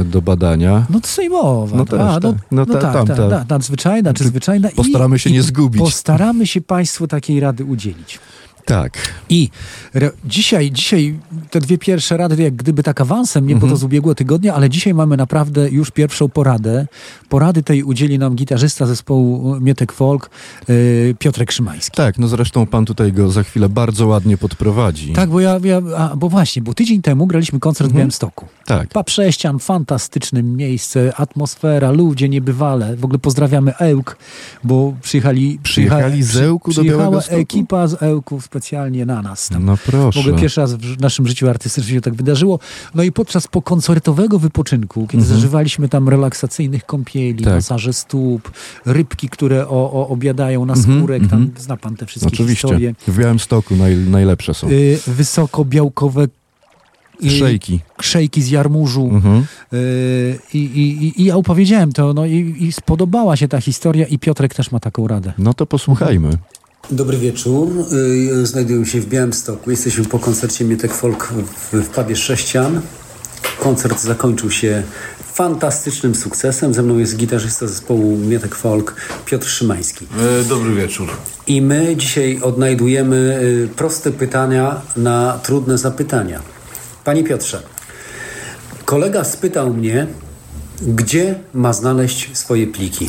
e, 0.00 0.04
do 0.04 0.22
badania. 0.22 0.86
No 0.90 1.00
to 1.00 1.08
sejmowa. 1.08 1.76
No 1.76 1.84
to- 1.84 1.96
też, 1.96 2.00
a, 2.00 2.12
no, 2.12 2.20
tak. 2.20 2.42
No 2.50 2.64
no 2.68 2.74
ta- 2.74 2.80
tak, 2.80 2.92
tamta. 2.92 3.16
tak, 3.16 3.30
tak, 3.30 3.48
nadzwyczajna 3.48 4.14
czy 4.14 4.24
zwyczajna. 4.24 4.68
Postaramy 4.76 5.18
się 5.18 5.30
i 5.30 5.32
nie 5.32 5.42
zgubić. 5.42 5.82
Postaramy 5.82 6.46
się 6.46 6.60
Państwu 6.60 7.06
takiej 7.06 7.40
rady 7.40 7.64
udzielić. 7.64 8.18
Tak. 8.64 8.98
I 9.28 9.50
re, 9.94 10.10
dzisiaj, 10.24 10.70
dzisiaj 10.72 11.18
te 11.50 11.60
dwie 11.60 11.78
pierwsze 11.78 12.16
rady, 12.16 12.42
jak 12.42 12.56
gdyby 12.56 12.82
tak 12.82 13.00
awansem, 13.00 13.46
nie, 13.46 13.54
bo 13.54 13.56
Mhm. 13.58 13.70
to 13.72 13.76
z 13.76 13.84
ubiegłego 13.84 14.14
tygodnia, 14.14 14.54
ale 14.54 14.70
dzisiaj 14.70 14.94
mamy 14.94 15.16
naprawdę 15.16 15.70
już 15.70 15.90
pierwszą 15.90 16.28
poradę. 16.28 16.86
Porady 17.28 17.62
tej 17.62 17.82
udzieli 17.82 18.18
nam 18.18 18.34
gitarzysta 18.34 18.86
zespołu 18.86 19.60
Mietek 19.60 19.92
Folk, 19.92 20.30
yy, 20.68 21.14
Piotrek 21.18 21.52
Szymański. 21.52 21.96
Tak, 21.96 22.18
no 22.18 22.28
zresztą 22.28 22.66
pan 22.66 22.84
tutaj 22.84 23.12
go 23.12 23.30
za 23.30 23.42
chwilę 23.42 23.68
bardzo 23.68 24.06
ładnie 24.06 24.36
podprowadzi. 24.36 25.12
Tak, 25.12 25.30
bo 25.30 25.40
ja, 25.40 25.58
ja 25.64 25.80
a, 25.96 26.16
bo 26.16 26.28
właśnie, 26.28 26.62
bo 26.62 26.74
tydzień 26.74 27.02
temu 27.02 27.26
graliśmy 27.26 27.60
koncert 27.60 27.88
w 27.88 27.90
Mhm. 27.90 27.98
Białymstoku. 27.98 28.46
Tak. 28.66 28.88
Pa 28.88 29.04
Prześcian, 29.04 29.58
fantastyczne 29.58 30.42
miejsce, 30.42 31.12
atmosfera, 31.16 31.90
ludzie 31.90 32.28
niebywale. 32.28 32.96
W 32.96 33.04
ogóle 33.04 33.18
pozdrawiamy 33.18 33.76
Ełk, 33.78 34.16
bo 34.64 34.94
przyjechali... 35.02 35.58
Przyjechali 35.62 36.22
z 36.22 36.36
Ełku 36.36 36.70
do 36.70 36.74
przyjechała 36.74 37.02
Białegostoku? 37.02 37.40
ekipa 37.40 37.86
z 37.86 38.02
Ełku 38.02 38.40
specjalnie 38.58 39.06
na 39.06 39.22
nas. 39.22 39.48
Tam. 39.48 39.64
No 39.64 39.76
W 39.76 39.82
proszę. 39.82 40.20
ogóle 40.20 40.34
pierwszy 40.38 40.60
raz 40.60 40.74
w 40.74 41.00
naszym 41.00 41.26
życiu 41.28 41.48
artystycznym 41.48 41.94
się 41.96 42.00
tak 42.00 42.14
wydarzyło. 42.14 42.58
No 42.94 43.02
i 43.02 43.12
podczas 43.12 43.48
pokoncertowego 43.48 44.38
wypoczynku, 44.38 45.06
kiedy 45.06 45.22
Mhm. 45.22 45.36
zażywaliśmy 45.40 45.88
tam 45.88 46.08
relaksacyjnych 46.08 46.84
kąpieli, 46.86 47.44
Tak. 47.44 47.54
masaże 47.54 47.92
stóp, 47.92 48.50
rybki, 48.86 49.28
które 49.28 49.68
o, 49.68 49.92
o, 49.92 50.08
obiadają 50.08 50.66
na 50.66 50.74
Mhm, 50.74 50.98
skórek, 50.98 51.22
mhm. 51.22 51.50
tam 51.50 51.62
zna 51.62 51.76
pan 51.76 51.96
te 51.96 52.06
wszystkie 52.06 52.28
Oczywiście. 52.28 52.54
historie. 52.54 52.94
W 53.08 53.18
Białymstoku 53.18 53.76
naj, 53.76 53.96
najlepsze 53.96 54.54
są. 54.54 54.68
Y, 54.70 54.98
wysokobiałkowe 55.06 56.26
Szejki. 57.38 57.80
krzejki 57.96 58.42
z 58.42 58.48
jarmużu. 58.50 59.10
Mhm. 59.12 59.44
Y, 59.72 60.38
I, 60.54 60.58
i, 60.58 61.22
I 61.22 61.24
ja 61.24 61.36
opowiedziałem 61.36 61.92
to, 61.92 62.14
no 62.14 62.26
i, 62.26 62.54
i 62.60 62.72
spodobała 62.72 63.36
się 63.36 63.48
ta 63.48 63.60
historia 63.60 64.06
i 64.06 64.18
Piotrek 64.18 64.54
też 64.54 64.70
ma 64.72 64.80
taką 64.80 65.08
radę. 65.08 65.32
No 65.38 65.54
to 65.54 65.66
posłuchajmy. 65.66 66.30
Dobry 66.90 67.18
wieczór. 67.18 67.68
Y, 68.42 68.46
Znajduję 68.46 68.86
się 68.86 69.00
w 69.00 69.06
Białymstoku. 69.06 69.70
Jesteśmy 69.70 70.04
po 70.04 70.18
koncercie 70.18 70.64
Mietek 70.64 70.94
Folk 70.94 71.32
w, 71.72 71.88
pubie 71.88 72.16
Sześcian. 72.16 72.80
Koncert 73.60 74.00
zakończył 74.00 74.50
się 74.50 74.82
fantastycznym 75.32 76.14
sukcesem. 76.14 76.74
Ze 76.74 76.82
mną 76.82 76.98
jest 76.98 77.16
gitarzysta 77.16 77.66
zespołu 77.66 78.16
Mietek 78.16 78.54
Folk 78.54 78.96
Piotr 79.26 79.48
Szymański. 79.48 80.06
E, 80.40 80.44
Dobry 80.44 80.74
wieczór. 80.74 81.08
I 81.46 81.62
my 81.62 81.96
dzisiaj 81.96 82.40
odnajdujemy 82.42 83.38
y, 83.42 83.68
proste 83.76 84.10
pytania 84.12 84.80
na 84.96 85.38
trudne 85.42 85.78
zapytania. 85.78 86.40
Panie 87.04 87.24
Piotrze, 87.24 87.62
kolega 88.84 89.24
spytał 89.24 89.74
mnie, 89.74 90.06
gdzie 90.82 91.34
ma 91.54 91.72
znaleźć 91.72 92.36
swoje 92.36 92.66
pliki. 92.66 93.08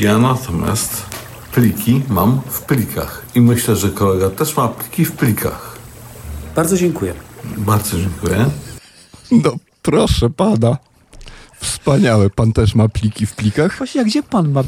Ja 0.00 0.18
natomiast 0.18 1.11
pliki 1.52 2.02
mam 2.08 2.40
w 2.46 2.62
plikach. 2.62 3.22
I 3.34 3.40
myślę, 3.40 3.76
że 3.76 3.90
kolega 3.90 4.30
też 4.30 4.56
ma 4.56 4.68
pliki 4.68 5.04
w 5.04 5.12
plikach. 5.12 5.76
Bardzo 6.56 6.76
dziękuję. 6.76 7.14
Bardzo 7.56 7.98
dziękuję. 7.98 8.46
No 9.32 9.56
proszę 9.82 10.30
pana. 10.30 10.76
Wspaniałe. 11.60 12.30
Pan 12.30 12.52
też 12.52 12.74
ma 12.74 12.88
pliki 12.88 13.26
w 13.26 13.34
plikach? 13.34 13.78
Właśnie, 13.78 14.00
a 14.00 14.04
gdzie 14.04 14.22
pan 14.22 14.52
ma 14.52 14.62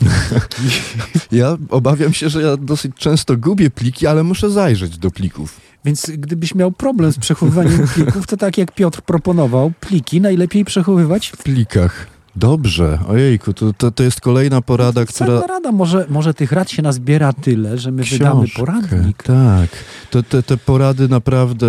Ja 1.33 1.57
obawiam 1.71 2.13
się, 2.13 2.29
że 2.29 2.43
ja 2.43 2.57
dosyć 2.57 2.93
często 2.97 3.37
gubię 3.37 3.71
pliki, 3.71 4.07
ale 4.07 4.23
muszę 4.23 4.51
zajrzeć 4.51 4.99
do 4.99 5.11
plików. 5.11 5.61
Więc 5.85 6.11
gdybyś 6.19 6.55
miał 6.55 6.73
problem 6.73 7.13
z 7.13 7.19
przechowywaniem 7.19 7.89
plików, 7.95 8.27
to 8.27 8.37
tak 8.37 8.59
jak 8.59 8.73
Piotr 8.73 9.03
proponował, 9.03 9.73
pliki 9.81 10.21
najlepiej 10.21 10.65
przechowywać 10.65 11.33
W 11.37 11.43
plikach. 11.43 12.14
Dobrze. 12.37 12.99
Ojejku, 13.09 13.53
to, 13.53 13.73
to, 13.73 13.91
to 13.91 14.03
jest 14.03 14.21
kolejna 14.21 14.63
porada, 14.63 15.05
która... 15.05 15.27
Cała 15.27 15.47
rada, 15.47 15.73
może, 15.73 16.07
może 16.09 16.35
tych 16.35 16.53
rad 16.53 16.71
się 16.71 16.83
nazbiera 16.83 17.33
tyle, 17.33 17.79
że 17.79 17.91
my 17.93 18.03
wydamy 18.03 18.47
Książkę, 18.47 18.59
poradnik. 18.61 19.23
Tak. 19.23 19.71
To, 20.11 20.23
te, 20.23 20.43
te 20.43 20.57
porady 20.57 21.09
naprawdę 21.09 21.67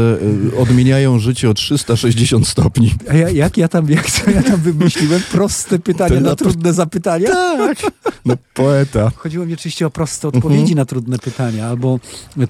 y, 0.53 0.57
odmieniają 0.57 1.19
życie 1.19 1.49
o 1.49 1.53
360 1.53 2.47
stopni. 2.47 2.95
A 3.09 3.13
ja, 3.13 3.29
jak 3.29 3.57
ja 3.57 3.67
tam, 3.67 3.89
jak 3.89 4.11
co 4.11 4.31
ja 4.31 4.43
tam 4.43 4.61
wymyśliłem? 4.61 5.21
Proste 5.31 5.79
pytania 5.79 6.19
na 6.19 6.29
na 6.29 6.35
trudne 6.35 6.73
zapytania? 6.73 7.29
Tak. 7.57 7.77
No 8.25 8.37
poeta. 8.53 9.11
Chodziło 9.15 9.45
mi 9.45 9.53
oczywiście 9.53 9.87
o 9.87 9.89
proste 9.89 10.27
odpowiedzi 10.27 10.75
na 10.75 10.85
trudne 10.85 11.19
pytania, 11.19 11.67
albo 11.67 11.99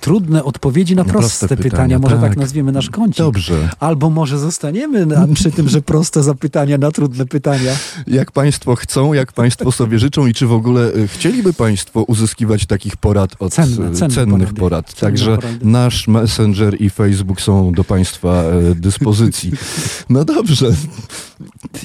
trudne 0.01 0.43
odpowiedzi 0.43 0.95
na 0.95 1.03
Na 1.03 1.10
proste, 1.10 1.48
proste 1.48 1.57
pytania. 1.57 1.72
pytania, 1.72 2.00
Może 2.00 2.15
tak. 2.15 2.29
tak. 2.29 2.38
nazwiemy 2.38 2.72
nasz 2.72 2.89
kącik. 2.89 3.17
Dobrze. 3.17 3.69
Albo 3.79 4.10
może 4.10 4.39
zostaniemy 4.39 5.05
na, 5.05 5.27
przy 5.34 5.51
tym, 5.51 5.69
że 5.69 5.81
proste 5.81 6.24
zapytania 6.24 6.77
na 6.77 6.91
trudne 6.91 7.25
pytania. 7.25 7.72
Jak 8.07 8.31
Państwo 8.31 8.75
chcą, 8.75 9.13
jak 9.13 9.31
Państwo 9.33 9.71
sobie 9.71 10.00
życzą 10.00 10.27
i 10.27 10.33
czy 10.33 10.47
w 10.47 10.51
ogóle 10.53 10.93
y, 10.93 11.07
chcieliby 11.07 11.53
Państwo 11.53 12.03
uzyskiwać 12.03 12.65
takich 12.65 12.97
porad 12.97 13.31
od 13.39 13.53
Cenne, 13.53 13.91
y, 13.91 13.95
cenne 13.95 14.15
cennych 14.15 14.39
porady. 14.39 14.59
porad. 14.59 14.93
Cenne 14.93 15.01
Także 15.01 15.35
porady. 15.35 15.65
nasz 15.65 16.07
Messenger 16.07 16.81
i 16.81 16.89
Facebook 16.89 17.41
są 17.41 17.71
do 17.71 17.83
Państwa 17.83 18.43
e, 18.43 18.75
dyspozycji. 18.75 19.51
No 20.09 20.25
dobrze. 20.25 20.67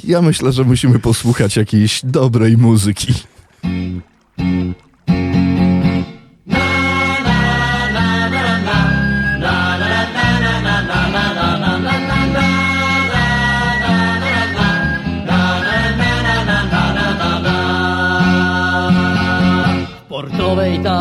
Ja 0.05 0.23
myślę, 0.23 0.53
że 0.53 0.65
musimy 0.65 0.99
posłuchać 0.99 1.57
jakiejś 1.57 2.00
dobrej 2.05 2.57
muzyki. 2.57 3.15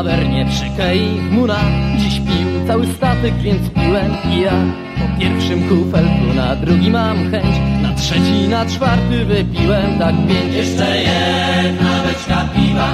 Tawernie 0.04 0.46
przy 0.46 0.66
kei 0.78 1.18
chmura 1.30 1.60
Dziś 1.98 2.20
pił 2.20 2.68
cały 2.68 2.88
statek, 2.88 3.34
więc 3.42 3.70
piłem 3.70 4.12
i 4.32 4.42
ja. 4.42 4.52
Po 5.00 5.20
pierwszym 5.20 5.70
kufelku 5.70 6.34
na 6.36 6.56
drugi 6.56 6.92
mam 6.92 7.32
chęć. 7.32 7.56
Na 7.82 7.94
trzeci, 7.94 8.48
na 8.50 8.66
czwarty 8.66 9.26
wypiłem. 9.26 10.00
Tak 10.00 10.16
pięć 10.28 10.54
Jeszcze 10.54 10.98
jedna 10.98 12.04
beczka 12.04 12.46
piwa. 12.56 12.90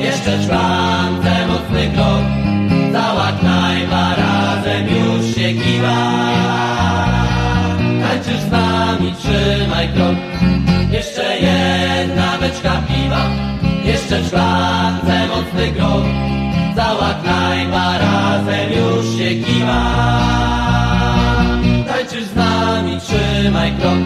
Jeszcze 0.00 0.42
szklance 0.42 1.46
mocny 1.48 1.90
krok. 1.94 2.24
Cała 2.92 3.32
knajpa 3.32 4.14
razem 4.14 4.86
już 4.86 5.34
się 5.34 5.52
kiwa. 5.52 5.98
Tańczysz 8.02 8.40
z 8.40 8.50
nami, 8.50 9.14
trzymaj 9.18 9.88
krok 9.88 10.16
Szklance 14.30 15.26
mocny 15.28 15.72
grog 15.72 16.04
Cała 16.76 17.14
knajpa 17.14 17.98
razem 17.98 18.68
już 18.72 19.18
się 19.18 19.44
kiwa. 19.44 19.82
Tańczysz 21.88 22.24
z 22.24 22.36
nami, 22.36 22.98
trzymaj 23.00 23.72
krok. 23.72 23.98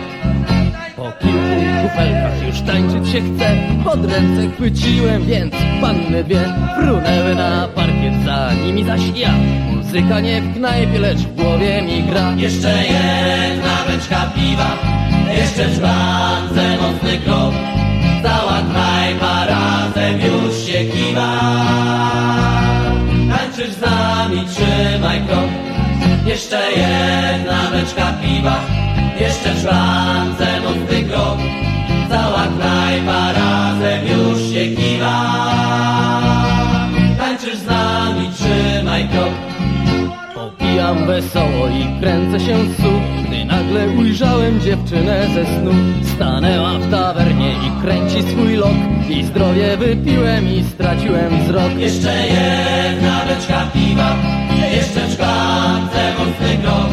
Po 0.96 1.12
kilku 1.20 1.82
kufelkach 1.82 2.46
już 2.46 2.60
tańczyć 2.60 3.12
się 3.12 3.20
chce 3.20 3.56
Pod 3.84 4.04
ręce 4.04 4.50
chwyciłem, 4.56 5.26
więc 5.26 5.54
panny 5.80 6.24
dwie 6.24 6.54
Frunęły 6.76 7.34
na 7.34 7.68
parkiet, 7.68 8.24
za 8.24 8.54
nimi 8.54 8.84
zaś 8.84 9.00
ja. 9.16 9.30
Muzyka 9.70 10.20
nie 10.20 10.42
w 10.42 10.54
knajpie, 10.54 10.98
lecz 10.98 11.18
w 11.18 11.34
głowie 11.34 11.82
mi 11.82 12.02
gra. 12.02 12.32
Jeszcze 12.36 12.68
jedna 12.68 13.76
beczka 13.88 14.32
piwa 14.34 14.70
Jeszcze 15.36 15.68
w 15.68 15.76
szklance 15.76 16.76
mocny 16.82 17.18
krok 17.18 17.83
Cała 18.24 18.60
knajpa 18.70 19.46
razem 19.46 20.20
już 20.20 20.66
się 20.66 20.84
kiwa. 20.84 21.30
Tańczysz 23.30 23.72
z 23.74 23.80
nami, 23.80 24.44
trzymaj 24.46 25.20
krok. 25.26 25.50
Jeszcze 26.26 26.60
jedna 26.72 27.70
beczka 27.70 28.12
piwa. 28.22 28.56
Jeszcze 29.20 29.54
w 29.54 29.58
szklance 29.58 30.60
mocny 30.60 31.02
krok. 31.02 31.38
Cała 32.10 32.46
knajpa 32.46 33.32
razem 33.32 34.00
już 34.06 34.38
się 34.38 34.76
kiwa. 34.76 35.16
Tańczysz 37.18 37.56
z 37.56 37.66
nami, 37.66 38.30
trzymaj 38.34 39.08
krok. 39.08 39.34
Popijam 40.34 41.06
wesoło 41.06 41.68
i 41.68 42.00
kręcę 42.00 42.40
się 42.40 42.54
w 42.54 42.76
nagle 43.46 43.88
ujrzałem 43.88 44.60
dziewczynę 44.60 45.26
ze 45.34 45.44
snu. 45.46 45.72
Stanęła 46.14 46.78
w 46.78 46.90
tawernie 46.90 47.52
i 47.52 47.82
kręci 47.82 48.22
swój 48.22 48.56
lok. 48.56 48.76
I 49.08 49.24
zdrowie 49.24 49.76
wypiłem 49.76 50.48
i 50.48 50.64
straciłem 50.64 51.42
wzrok. 51.42 51.72
Jeszcze 51.78 52.26
jedna 52.26 53.20
beczka 53.28 53.66
piwa 53.74 54.16
Jeszcze 54.72 55.00
w 55.00 55.12
szklance 55.12 56.12
mocny 56.18 56.58
krok. 56.62 56.90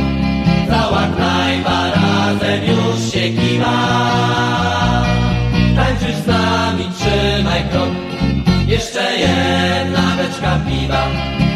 Cała 0.70 1.08
knajpa 1.16 1.92
razem 1.92 2.62
już 2.68 3.14
się 3.14 3.30
kiwa. 3.30 3.78
Tańczysz 5.76 6.16
z 6.16 6.28
nami, 6.28 6.86
trzymaj 7.00 7.64
krok. 7.72 7.90
Jeszcze 8.68 9.04
jedna 9.18 10.16
beczka 10.18 10.60
piwa 10.68 11.04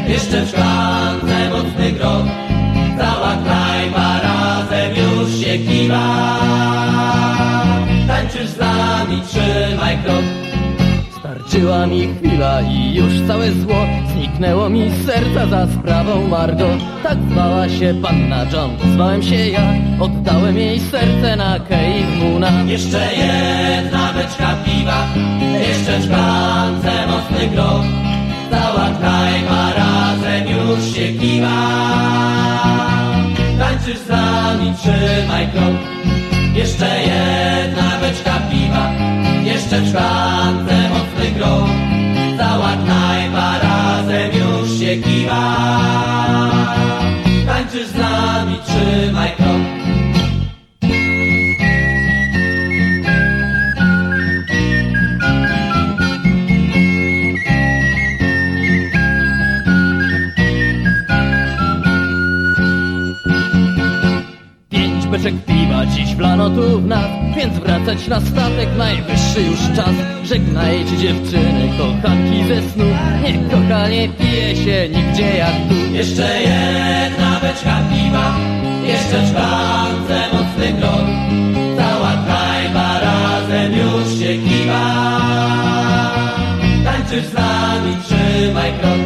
Jeszcze 0.07 0.41
w 0.45 0.49
szklance 0.49 1.49
mocny 1.49 1.91
grog 1.91 2.54
się 5.57 5.63
kiwa 5.63 6.39
Tańczysz 8.07 8.47
z 8.49 8.57
nami, 8.57 9.21
trzymaj 9.27 9.97
krok. 10.03 10.25
Starczyła 11.19 11.87
mi 11.87 12.07
chwila 12.15 12.61
i 12.61 12.95
już 12.95 13.27
całe 13.27 13.51
zło. 13.51 13.85
Zniknęło 14.13 14.69
mi 14.69 14.89
z 14.89 15.05
serca 15.05 15.47
za 15.47 15.67
sprawą 15.67 16.27
Margot 16.27 16.79
Tak 17.03 17.17
zwała 17.31 17.69
się 17.69 17.95
panna 18.03 18.45
John, 18.53 18.69
zwałem 18.93 19.23
się 19.23 19.35
ja 19.49 19.73
Oddałem 19.99 20.57
jej 20.57 20.79
serce 20.79 21.35
na 21.35 21.59
Cave 21.59 22.17
Moona. 22.19 22.51
Jeszcze 22.65 23.09
jedna 23.13 24.13
beczka 24.13 24.55
piwa 24.65 25.07
Jeszcze 25.59 25.99
w 25.99 26.03
szklance 26.03 27.07
mocny 27.07 27.47
grog. 27.47 27.81
Cała 28.51 28.89
knajpa 28.89 29.73
razem 29.73 30.47
już 30.47 30.95
się 30.95 31.19
kiwa 31.19 32.84
Tańczysz 33.59 33.97
z 33.97 34.09
nami, 34.09 34.73
trzymaj 34.77 35.47
krok 35.51 35.75
Jeszcze 36.55 36.85
jedna 37.01 37.99
beczka 38.01 38.39
piwa 38.51 38.91
Jeszcze 39.43 39.85
szklance 39.87 40.89
mocny 40.89 41.31
grog 41.31 41.69
Cała 42.37 42.71
knajpa 42.83 43.59
razem 43.59 44.31
już 44.31 44.79
się 44.79 44.95
kiwa. 44.95 45.57
Tańczysz 47.47 47.87
z 47.87 47.95
nami, 47.95 48.59
trzymaj 48.65 49.31
krok 49.35 49.74
dziś 65.87 66.15
wlano 66.15 66.49
tu 66.49 66.81
w 66.81 66.85
nas 66.85 67.09
Więc 67.35 67.59
wracać 67.59 68.07
na 68.07 68.21
statek 68.21 68.69
najwyższy 68.77 69.41
już 69.41 69.59
czas 69.75 69.95
Żegnajcie 70.23 70.97
dziewczyny, 70.97 71.69
kochanki 71.77 72.47
ze 72.47 72.69
snu 72.69 72.85
Nie 73.23 73.33
kocha, 73.33 73.89
nie 73.89 74.09
pije 74.09 74.55
się 74.55 74.89
nigdzie 74.89 75.37
jak 75.37 75.55
tu 75.69 75.93
Jeszcze 75.93 76.41
jedna 76.41 77.39
beczka 77.41 77.79
piwa, 77.89 78.35
jeszcze 78.87 79.27
szklance 79.27 80.27
mocny 80.33 80.73
grog. 80.73 81.05
Cała 81.77 82.11
knajpa 82.11 82.99
razem 82.99 83.73
już 83.73 84.19
się 84.19 84.49
kiwa. 84.49 84.85
Tańczysz 86.85 87.25
z 87.25 87.33
nami, 87.33 87.97
trzymaj 88.03 88.73
krok. 88.79 88.99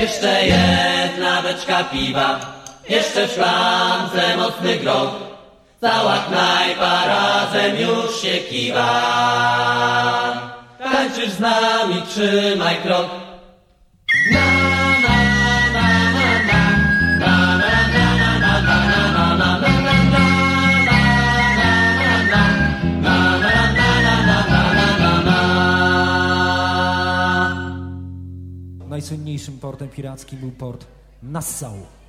Jeszcze 0.00 0.46
jedna 0.46 1.42
beczka 1.42 1.84
piwa, 1.84 2.40
jeszcze 2.88 3.28
w 3.28 3.30
szklance 3.30 4.36
mocny 4.36 4.76
grog. 4.76 5.31
Cała 5.82 6.18
knajpa 6.18 7.06
razem 7.06 7.76
już 7.76 8.20
się 8.20 8.38
kiwa. 8.38 9.02
Tańczysz 10.78 11.30
z 11.30 11.40
nami, 11.40 12.02
trzymaj 12.08 12.76
krok. 12.82 13.10
Najsłynniejszym 28.88 29.58
portem 29.58 29.88
pirackim 29.88 30.38
był 30.38 30.50
port 30.50 30.86
Nassau. 31.22 32.01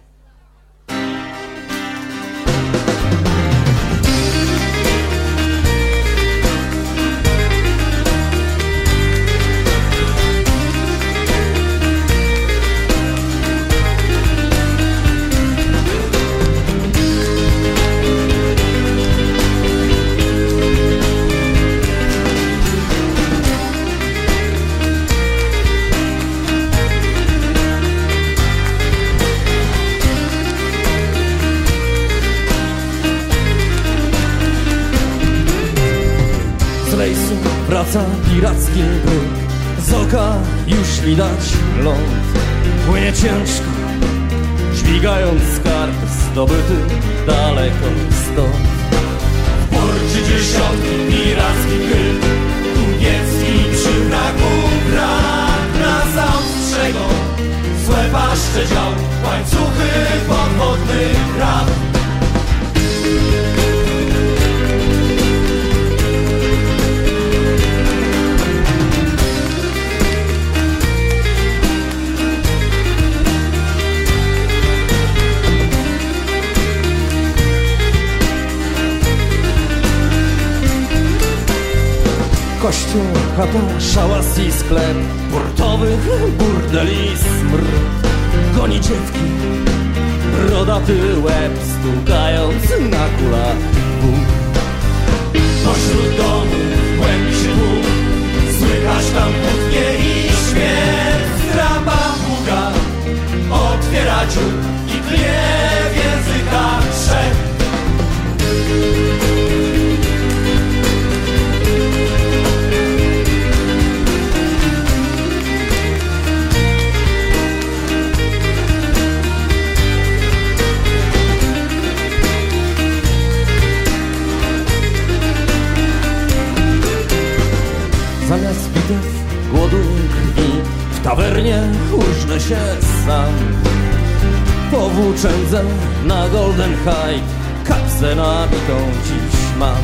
Po 134.93 134.99
włóczędze 135.01 135.63
na 136.06 136.29
Golden 136.29 136.71
High 136.71 137.23
Kapsę 137.67 138.15
nabitą 138.15 138.77
dziś 139.03 139.39
mam. 139.60 139.84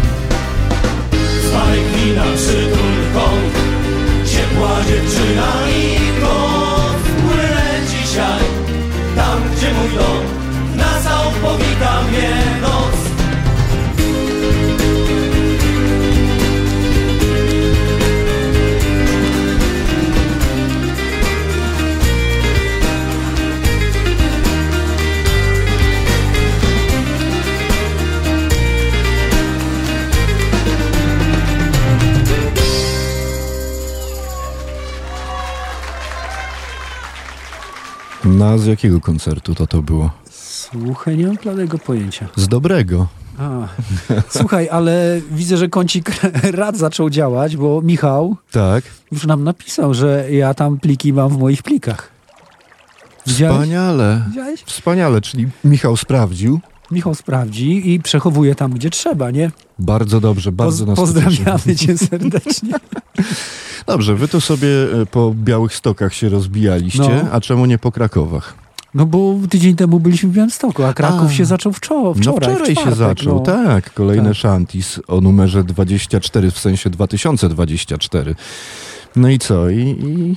Smarek 1.50 1.88
wina 1.96 2.24
przytul 2.36 2.96
kąt 3.14 3.54
Ciepła 4.26 4.76
dziewczyna 4.88 5.70
i 5.70 6.22
kąt 6.22 7.04
Płynę 7.22 7.82
dzisiaj. 7.90 8.44
Tam 9.16 9.40
gdzie 9.56 9.74
mój 9.74 9.90
dom 9.90 10.24
Na 10.76 11.10
całą 11.10 11.32
powita 11.32 12.02
mnie 12.02 12.32
noc 12.62 13.09
Na 38.40 38.58
z 38.58 38.66
jakiego 38.66 39.02
koncertu 39.02 39.56
to 39.56 39.68
to 39.68 39.82
było? 39.82 40.12
Słuchaj, 40.32 41.18
nie 41.18 41.28
mam 41.28 41.36
bladego 41.36 41.78
pojęcia. 41.80 42.28
Z 42.36 42.48
dobrego. 42.48 43.08
A, 43.40 43.68
słuchaj, 44.30 44.70
ale 44.70 45.22
widzę, 45.32 45.58
że 45.58 45.70
kącik 45.70 46.12
rad 46.52 46.78
zaczął 46.78 47.10
działać, 47.10 47.58
bo 47.58 47.82
Michał 47.82 48.36
Tak. 48.52 48.84
już 49.12 49.26
nam 49.26 49.44
napisał, 49.44 49.94
że 49.94 50.32
ja 50.32 50.54
tam 50.54 50.80
pliki 50.80 51.14
mam 51.14 51.30
w 51.30 51.38
moich 51.38 51.64
plikach. 51.64 52.10
Widziałeś? 53.28 53.56
Wspaniale. 53.56 54.24
Widziałeś? 54.28 54.64
Wspaniale, 54.64 55.22
czyli 55.22 55.48
Michał 55.64 55.98
sprawdził. 55.98 56.60
Michał 56.92 57.16
sprawdzi 57.16 57.94
i 57.94 58.00
przechowuje 58.00 58.56
tam, 58.56 58.72
gdzie 58.74 58.90
trzeba, 58.90 59.32
nie? 59.32 59.52
Bardzo 59.80 60.20
dobrze, 60.22 60.52
bardzo 60.52 60.84
Poz- 60.86 60.88
nas 60.88 61.00
pozdrawiamy 61.00 61.60
cieszy. 61.60 61.76
cię 61.76 61.98
serdecznie. 62.08 62.74
Dobrze, 63.88 64.16
wy 64.16 64.28
to 64.28 64.42
sobie 64.42 64.68
e, 65.02 65.06
po 65.06 65.34
Białych 65.36 65.76
Stokach 65.76 66.14
się 66.14 66.30
rozbijaliście, 66.30 67.22
No. 67.24 67.32
a 67.32 67.42
czemu 67.42 67.66
nie 67.66 67.78
po 67.78 67.92
Krakowach? 67.92 68.56
No 68.94 69.06
bo 69.06 69.36
tydzień 69.50 69.76
temu 69.76 70.00
byliśmy 70.00 70.30
w 70.30 70.34
Białymstoku, 70.34 70.84
a 70.84 70.94
Kraków 70.94 71.30
A. 71.30 71.34
się 71.34 71.46
zaczął 71.46 71.72
wczo- 71.72 72.14
wczoraj. 72.14 72.24
no 72.26 72.34
wczoraj 72.56 72.64
w 72.66 72.68
się 72.68 72.74
czwartek, 72.74 72.96
zaczął, 72.98 73.36
no. 73.36 73.40
tak. 73.40 73.94
Kolejne 73.94 74.30
Tak. 74.30 74.38
szantis 74.38 75.00
o 75.08 75.22
numerze 75.22 75.64
24, 75.64 76.52
w 76.52 76.60
sensie 76.60 76.90
2024. 76.90 78.36
No 79.16 79.30
i 79.30 79.40
co? 79.40 79.70
I, 79.70 79.78
i 79.80 80.36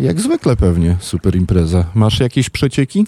jak 0.00 0.20
zwykle 0.20 0.56
pewnie 0.56 0.96
super 1.00 1.36
impreza. 1.36 1.84
Masz 1.94 2.20
jakieś 2.20 2.50
przecieki? 2.50 3.06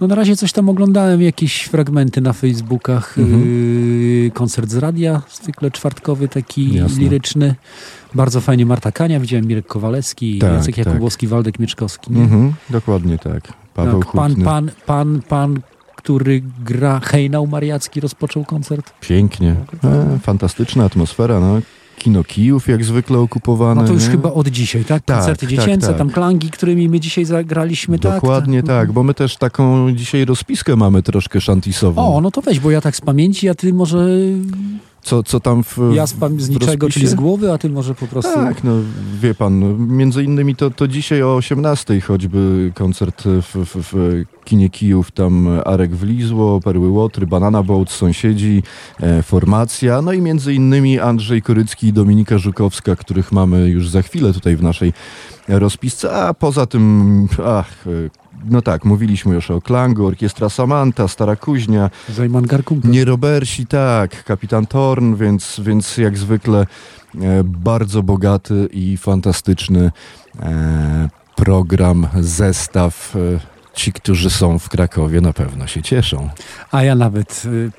No 0.00 0.06
na 0.06 0.14
razie 0.14 0.36
coś 0.36 0.52
tam 0.52 0.68
oglądałem, 0.68 1.22
jakieś 1.22 1.62
fragmenty 1.62 2.20
na 2.20 2.32
Facebookach. 2.32 3.18
Mhm. 3.18 3.42
Yy, 3.42 4.30
koncert 4.34 4.70
z 4.70 4.76
radia, 4.76 5.22
zwykle 5.42 5.70
czwartkowy, 5.70 6.28
taki 6.28 6.74
Jasne. 6.74 7.00
liryczny. 7.00 7.54
Bardzo 8.14 8.40
fajnie 8.40 8.66
Marta 8.66 8.92
Kania, 8.92 9.20
widziałem 9.20 9.46
Mirek 9.46 9.66
Kowalewski, 9.66 10.38
Tak, 10.38 10.52
Jacek 10.52 10.76
tak. 10.76 10.86
Jakubowski, 10.86 11.26
Waldek 11.26 11.58
Mieczkowski. 11.58 12.14
Mhm, 12.14 12.52
dokładnie 12.70 13.18
tak. 13.18 13.52
Paweł 13.74 14.02
tak, 14.02 14.12
pan, 14.12 14.34
pan, 14.36 14.70
pan, 14.86 15.20
pan 15.28 15.60
który 15.96 16.42
gra 16.64 17.00
Hejnał 17.00 17.46
Mariacki, 17.46 18.00
rozpoczął 18.00 18.44
koncert. 18.44 18.92
Pięknie. 19.00 19.56
E, 19.84 20.18
fantastyczna 20.22 20.84
atmosfera, 20.84 21.40
no. 21.40 21.60
Kino 21.98 22.24
Kijów 22.24 22.68
jak 22.68 22.84
zwykle 22.84 23.18
okupowane. 23.18 23.80
No 23.80 23.86
to 23.86 23.94
już 23.94 24.04
nie? 24.04 24.10
chyba 24.10 24.32
od 24.32 24.48
dzisiaj, 24.48 24.84
tak? 24.84 25.02
Tak, 25.04 25.16
Koncerty 25.16 25.46
tak, 25.46 25.56
dziecięce, 25.56 25.88
tak. 25.88 25.98
tam 25.98 26.10
klangi, 26.10 26.50
którymi 26.50 26.88
my 26.88 27.00
dzisiaj 27.00 27.24
zagraliśmy, 27.24 27.98
tak? 27.98 28.14
Dokładnie 28.14 28.62
tak, 28.62 28.92
bo 28.92 29.02
my 29.02 29.14
też 29.14 29.36
taką 29.36 29.92
dzisiaj 29.92 30.24
rozpiskę 30.24 30.76
mamy 30.76 31.02
troszkę 31.02 31.40
szantisową. 31.40 32.14
O, 32.14 32.20
no 32.20 32.30
to 32.30 32.40
weź, 32.40 32.60
bo 32.60 32.70
ja 32.70 32.80
tak 32.80 32.96
z 32.96 33.00
pamięci, 33.00 33.48
a 33.48 33.54
ty 33.54 33.72
może... 33.72 34.08
Co, 35.02 35.22
co 35.22 35.40
tam 35.40 35.64
w 35.64 35.78
Ja 35.94 36.06
z, 36.06 36.12
pam- 36.12 36.40
z 36.40 36.48
niczego, 36.48 36.70
rozpisie? 36.86 36.90
czyli 36.90 37.06
z 37.06 37.14
głowy, 37.14 37.52
a 37.52 37.58
ty 37.58 37.70
może 37.70 37.94
po 37.94 38.06
prostu... 38.06 38.34
Tak, 38.34 38.64
no 38.64 38.72
wie 39.20 39.34
pan, 39.34 39.60
no, 39.60 39.66
między 39.94 40.24
innymi 40.24 40.56
to, 40.56 40.70
to 40.70 40.88
dzisiaj 40.88 41.22
o 41.22 41.34
18 41.36 42.00
choćby 42.00 42.72
koncert 42.74 43.22
w, 43.24 43.64
w, 43.64 43.92
w 43.92 44.24
kinie 44.44 44.70
Kijów, 44.70 45.10
tam 45.10 45.48
Arek 45.64 45.96
Wlizło, 45.96 46.60
Perły 46.60 46.88
Łotry, 46.88 47.26
Banana 47.26 47.62
Boat, 47.62 47.90
Sąsiedzi, 47.90 48.62
e, 49.00 49.22
Formacja, 49.22 50.02
no 50.02 50.12
i 50.12 50.20
między 50.20 50.54
innymi 50.54 51.00
Andrzej 51.00 51.42
Korycki 51.42 51.86
i 51.86 51.92
Dominika 51.92 52.38
Żukowska, 52.38 52.96
których 52.96 53.32
mamy 53.32 53.68
już 53.68 53.88
za 53.88 54.02
chwilę 54.02 54.32
tutaj 54.32 54.56
w 54.56 54.62
naszej 54.62 54.92
rozpisce, 55.48 56.12
a 56.12 56.34
poza 56.34 56.66
tym, 56.66 57.28
ach, 57.46 57.84
no 58.44 58.62
tak, 58.62 58.84
mówiliśmy 58.84 59.34
już 59.34 59.50
o 59.50 59.60
Klangu, 59.60 60.06
Orkiestra 60.06 60.48
Samanta, 60.48 61.08
Stara 61.08 61.36
Kuźnia, 61.36 61.90
Zajman 62.08 62.46
Garkunkel. 62.46 62.90
nie 62.90 63.04
Robersi, 63.04 63.66
tak, 63.66 64.24
Kapitan 64.24 64.66
Torn, 64.66 65.14
więc, 65.14 65.60
więc 65.64 65.96
jak 65.96 66.18
zwykle 66.18 66.66
e, 67.20 67.44
bardzo 67.44 68.02
bogaty 68.02 68.68
i 68.72 68.96
fantastyczny 68.96 69.90
e, 70.40 71.08
program, 71.36 72.06
zestaw. 72.20 73.16
E, 73.16 73.58
ci, 73.78 73.92
którzy 73.92 74.30
są 74.30 74.58
w 74.58 74.68
Krakowie 74.68 75.20
na 75.20 75.32
pewno 75.32 75.66
się 75.66 75.82
cieszą. 75.82 76.28
A 76.70 76.82
ja 76.82 76.94
nawet 76.94 77.42
y, 77.44 77.70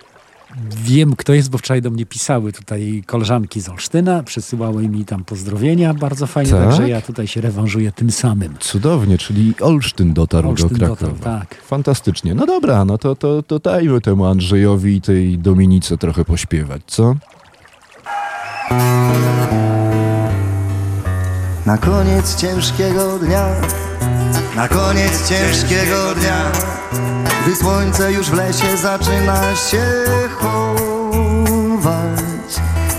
wiem, 0.83 1.15
kto 1.15 1.33
jest, 1.33 1.49
bo 1.49 1.57
wczoraj 1.57 1.81
do 1.81 1.89
mnie 1.89 2.05
pisały 2.05 2.53
tutaj 2.53 3.03
koleżanki 3.05 3.61
z 3.61 3.69
Olsztyna, 3.69 4.23
przysyłały 4.23 4.87
mi 4.89 5.05
tam 5.05 5.23
pozdrowienia, 5.25 5.93
bardzo 5.93 6.27
fajnie, 6.27 6.51
Tak? 6.51 6.63
także 6.69 6.89
ja 6.89 7.01
tutaj 7.01 7.27
się 7.27 7.41
rewanżuję 7.41 7.91
tym 7.91 8.11
samym. 8.11 8.55
Cudownie, 8.59 9.17
czyli 9.17 9.53
Olsztyn 9.61 10.13
dotarł 10.13 10.49
Olsztyn 10.49 10.69
do 10.69 10.75
Krakowa. 10.77 11.11
dotarł, 11.13 11.39
tak. 11.39 11.55
Fantastycznie. 11.61 12.35
No 12.35 12.45
dobra, 12.45 12.85
no 12.85 12.97
to, 12.97 13.15
to, 13.15 13.43
to 13.43 13.59
dajmy 13.59 14.01
temu 14.01 14.25
Andrzejowi 14.25 14.95
i 14.95 15.01
tej 15.01 15.37
Dominice 15.37 15.97
trochę 15.97 16.25
pośpiewać, 16.25 16.81
co? 16.87 17.15
Na 21.65 21.77
koniec 21.77 22.35
ciężkiego 22.35 23.19
dnia, 23.19 23.45
na 24.55 24.67
koniec 24.67 25.29
ciężkiego 25.29 26.15
dnia, 26.19 26.51
gdy 27.49 27.57
słońce 27.57 28.13
już 28.13 28.29
w 28.29 28.33
lesie 28.33 28.77
zaczyna 28.77 29.55
się 29.55 29.83
chować. 30.39 32.09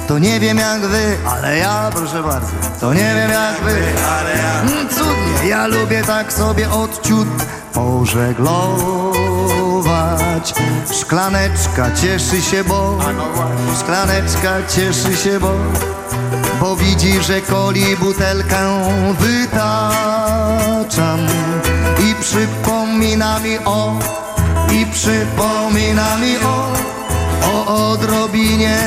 To 0.08 0.18
nie 0.18 0.40
wiem 0.40 0.58
jak 0.58 0.80
wy, 0.80 1.16
ale 1.28 1.58
ja 1.58 1.90
proszę 1.94 2.22
bardzo, 2.22 2.52
to 2.80 2.94
nie 2.94 3.14
wiem 3.14 3.30
jak 3.30 3.60
wy, 3.60 3.82
ale 4.10 4.36
ja 4.36 4.60
mm, 4.60 4.88
cudnie, 4.88 5.48
ja 5.48 5.66
lubię 5.66 6.02
tak 6.06 6.32
sobie 6.32 6.70
odciut 6.70 7.28
pożeglować. 7.72 10.54
Szklaneczka 11.00 11.90
cieszy 12.02 12.42
się, 12.42 12.64
bo 12.64 12.98
szklaneczka 13.80 14.52
cieszy 14.68 15.16
się, 15.16 15.40
bo 15.40 15.52
bo 16.60 16.76
widzi, 16.76 17.22
że 17.22 17.40
koli 17.40 17.96
butelkę 17.96 18.82
wytaczam 19.20 21.18
i 21.98 22.14
przypomina 22.20 23.38
mi 23.38 23.58
o, 23.64 23.98
i 24.72 24.86
przypomina 24.86 26.16
mi 26.16 26.36
o, 26.38 26.72
o 27.52 27.90
odrobinie 27.90 28.78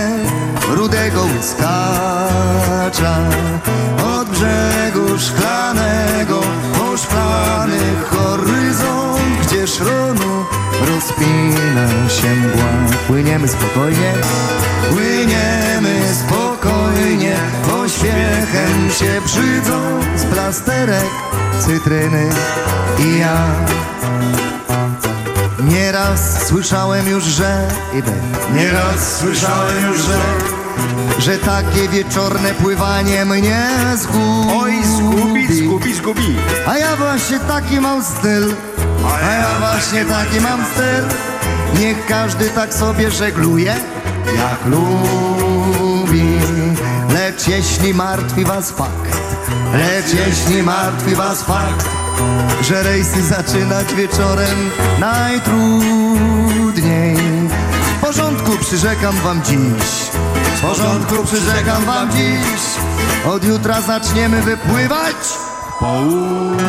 rudego 0.69 1.21
łyskacza. 1.37 3.17
Od 4.05 4.29
brzegu 4.29 5.19
szklanego 5.19 6.41
po 6.73 6.97
szklany 6.97 7.79
horyzont, 8.09 9.21
gdzie 9.43 9.67
szronu 9.67 10.45
rozpina 10.87 12.09
się 12.09 12.35
mgła. 12.35 12.97
Płyniemy 13.07 13.47
spokojnie, 13.47 14.13
płyniemy 14.89 15.99
spokojnie, 16.13 17.35
pośpiechem 17.69 18.91
się 18.99 19.21
brzydzą 19.25 19.99
z 20.15 20.25
plasterek 20.25 21.09
cytryny 21.59 22.29
i 22.99 23.19
ja. 23.19 24.42
Nieraz 25.63 26.47
słyszałem 26.47 27.07
już, 27.07 27.23
że 27.23 27.67
idę. 27.93 28.11
Nieraz 28.55 29.17
słyszałem 29.19 29.87
już, 29.87 29.97
że 29.97 30.19
że 31.19 31.37
takie 31.37 31.89
wieczorne 31.89 32.53
pływanie 32.53 33.25
mnie 33.25 33.67
zgubi. 33.95 34.49
Oj, 34.53 34.73
zgubi, 34.83 35.55
zgubi, 35.55 35.93
zgubi. 35.93 36.35
A 36.67 36.77
ja 36.77 36.95
właśnie 36.95 37.39
taki 37.39 37.81
mam 37.81 38.03
styl. 38.03 38.55
A 39.05 39.31
ja 39.31 39.47
właśnie 39.59 40.05
taki 40.05 40.41
mam 40.41 40.59
styl. 40.65 41.03
Niech 41.79 42.05
każdy 42.05 42.49
tak 42.49 42.73
sobie 42.73 43.11
żegluje, 43.11 43.75
jak 44.37 44.65
lubi. 44.65 46.39
Lecz 47.13 47.47
jeśli 47.47 47.93
martwi 47.93 48.45
was 48.45 48.71
fakt, 48.71 49.17
lecz 49.73 50.13
jeśli 50.13 50.63
martwi 50.63 51.15
was 51.15 51.43
fakt, 51.43 51.89
że 52.61 52.83
rejsy 52.83 53.23
zaczynać 53.23 53.93
wieczorem 53.93 54.71
najtrudniej. 54.99 55.53
W 57.97 58.01
porządku 58.01 58.57
przyrzekam 58.57 59.15
wam 59.15 59.43
dziś, 59.43 60.09
w 60.57 60.61
porządku 60.61 61.23
przyrzekam 61.25 61.85
wam 61.85 62.11
dziś. 62.11 62.61
Od 63.25 63.43
jutra 63.43 63.81
zaczniemy 63.81 64.41
wypływać 64.41 65.15
południe. 65.79 66.63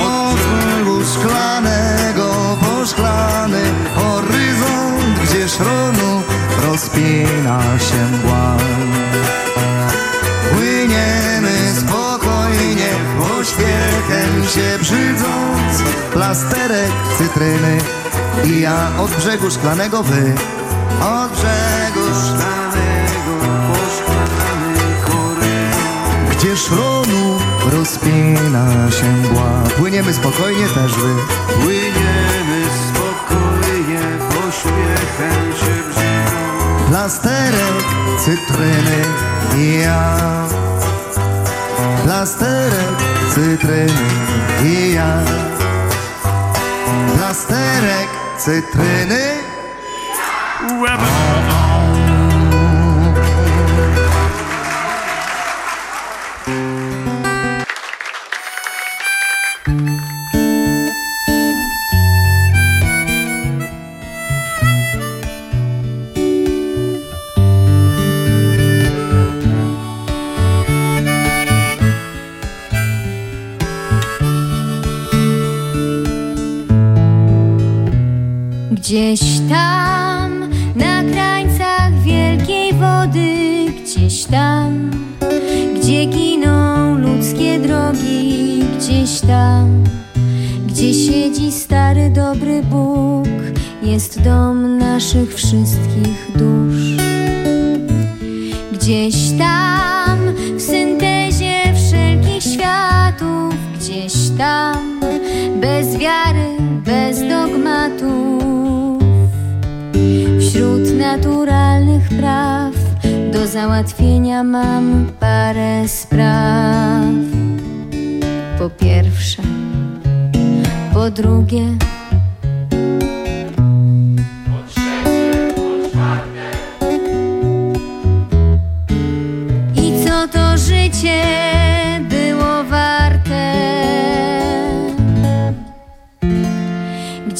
Od 0.00 0.36
brzegu 0.36 1.04
szklanego 1.14 2.56
po 2.60 2.86
szklany 2.86 3.62
horyzont, 3.94 5.18
gdzie 5.24 5.48
szronu 5.48 6.22
rozpina 6.62 7.60
się 7.78 8.06
mgła. 8.12 8.56
Pośpiechem 14.02 14.44
się 14.44 14.78
brzydząc 14.78 15.90
Plasterek 16.12 16.92
cytryny. 17.18 17.78
I 18.44 18.60
ja 18.60 18.90
od 18.98 19.10
brzegu 19.10 19.50
szklanego 19.50 20.02
wy 20.02 20.34
Od 21.00 21.32
brzegu 21.32 22.08
szklanego 22.24 23.46
po 23.68 23.78
szklany 23.96 25.00
horyzont 25.02 26.36
Gdzie 26.36 26.56
szronu 26.56 27.38
rozpina 27.72 28.90
się 28.90 29.12
mgła. 29.12 29.62
Płyniemy 29.76 30.14
spokojnie 30.14 30.66
też 30.68 30.92
wy. 30.92 31.14
Płyniemy 31.62 32.66
spokojnie, 32.88 34.00
pośpiechem 34.28 35.52
się 35.52 35.82
brzydząc. 35.88 36.88
Plasterek 36.88 37.84
cytryny. 38.18 39.04
I 39.56 39.80
ja. 39.80 40.16
Plasterek 42.04 43.11
cytryny 43.34 43.92
i 44.64 44.92
ja. 44.92 45.24
Plasterek 47.16 48.08
cytryny 48.38 49.31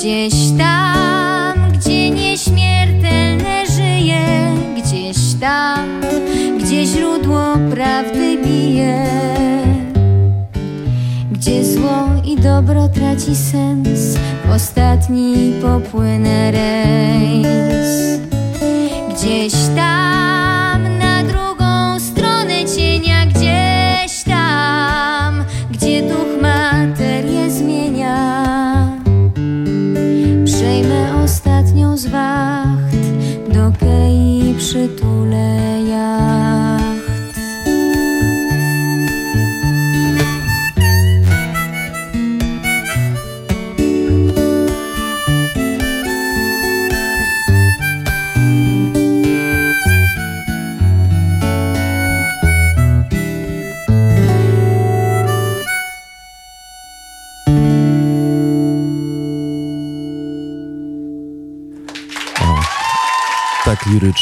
Gdzieś 0.03 0.35
tam, 0.59 1.73
gdzie 1.73 2.11
nieśmiertelne 2.11 3.67
żyje, 3.77 4.25
gdzieś 4.77 5.17
tam, 5.41 6.01
gdzie 6.59 6.87
źródło 6.87 7.57
prawdy 7.71 8.39
bije, 8.45 9.07
gdzie 11.33 11.65
zło 11.65 12.09
i 12.25 12.37
dobro 12.37 12.89
traci 12.89 13.37
sens, 13.37 14.19
w 14.45 14.51
ostatni 14.51 15.53
popłynę 15.63 16.51
rejs. 16.53 18.21
Gdzieś 19.15 19.53
tam, 19.77 20.32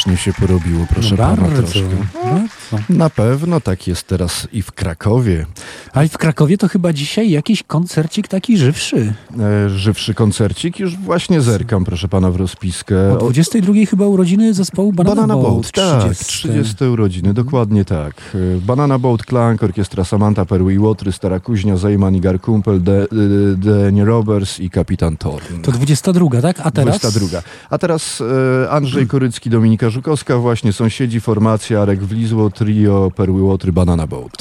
Lirycznie 0.07 0.33
się 0.33 0.39
porobiło, 0.39 0.85
proszę 0.89 1.11
No 1.11 1.17
pana 1.17 1.35
bardzo, 1.41 1.63
troszkę. 1.63 1.79
bardzo. 2.23 2.50
Na 2.89 3.09
pewno 3.09 3.61
tak 3.61 3.87
jest 3.87 4.07
teraz 4.07 4.47
i 4.53 4.61
w 4.61 4.71
Krakowie. 4.71 5.45
A 5.93 6.03
i 6.03 6.09
w 6.09 6.17
Krakowie 6.17 6.57
to 6.57 6.67
chyba 6.67 6.93
dzisiaj 6.93 7.29
jakiś 7.29 7.63
koncercik 7.63 8.27
taki 8.27 8.57
żywszy. 8.57 9.13
E, 9.39 9.69
żywszy 9.69 10.13
koncercik, 10.13 10.79
już 10.79 10.97
właśnie 10.97 11.41
zerkam, 11.41 11.83
proszę 11.83 12.07
pana, 12.07 12.31
w 12.31 12.35
rozpiskę. 12.35 13.13
O 13.13 13.17
22 13.17 13.73
chyba 13.89 14.05
urodziny 14.05 14.53
zespołu 14.53 14.93
Banana, 14.93 15.15
Banana 15.15 15.33
Boat. 15.33 15.53
Boat, 15.53 15.71
tak, 15.71 16.15
30. 16.15 16.49
30 16.49 16.85
urodziny, 16.85 17.33
dokładnie 17.33 17.85
tak. 17.85 18.13
E, 18.35 18.61
Banana 18.61 18.99
Boat 18.99 19.25
Clank, 19.25 19.63
orkiestra 19.63 20.03
Samantha 20.03 20.45
Perły 20.45 20.73
i 20.73 20.79
Łotry, 20.79 21.11
Stara 21.11 21.39
Kuźnia, 21.39 21.77
Zajman 21.77 22.15
i 22.15 22.21
Garkumpel, 22.21 22.81
De, 22.81 23.07
De, 23.11 23.55
Denie 23.55 24.05
Roberts 24.05 24.59
i 24.59 24.69
Kapitan 24.69 25.17
Thorn. 25.17 25.61
To 25.61 25.71
22, 25.71 26.41
tak? 26.41 26.59
A 26.63 26.71
teraz? 26.71 26.99
22. 26.99 27.41
A 27.69 27.77
teraz 27.77 28.21
e, 28.21 28.69
Andrzej 28.69 29.07
Korycki, 29.07 29.49
Dominika 29.49 29.89
Żukowska, 29.89 30.37
właśnie 30.37 30.73
sąsiedzi, 30.73 31.19
formacja 31.19 31.81
Arek 31.81 32.03
Wlizło, 32.03 32.49
trio 32.61 33.11
Perły 33.15 33.41
Łotry, 33.41 33.71
Banana 33.71 34.07
Boat. 34.07 34.31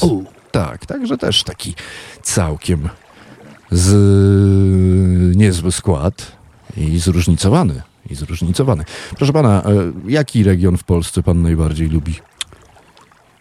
Tak, 0.51 0.87
także 0.87 1.19
też 1.19 1.45
taki 1.45 1.75
całkiem 2.23 2.89
z 3.71 5.37
niezły 5.37 5.73
skład 5.73 6.33
i 6.77 6.99
zróżnicowany. 6.99 7.83
I 8.11 8.15
zróżnicowany. 8.15 8.85
Proszę 9.17 9.33
pana, 9.33 9.63
e, 9.63 9.93
jaki 10.09 10.43
region 10.43 10.77
w 10.77 10.85
Polsce 10.85 11.23
pan 11.23 11.43
najbardziej 11.43 11.89
lubi? 11.89 12.15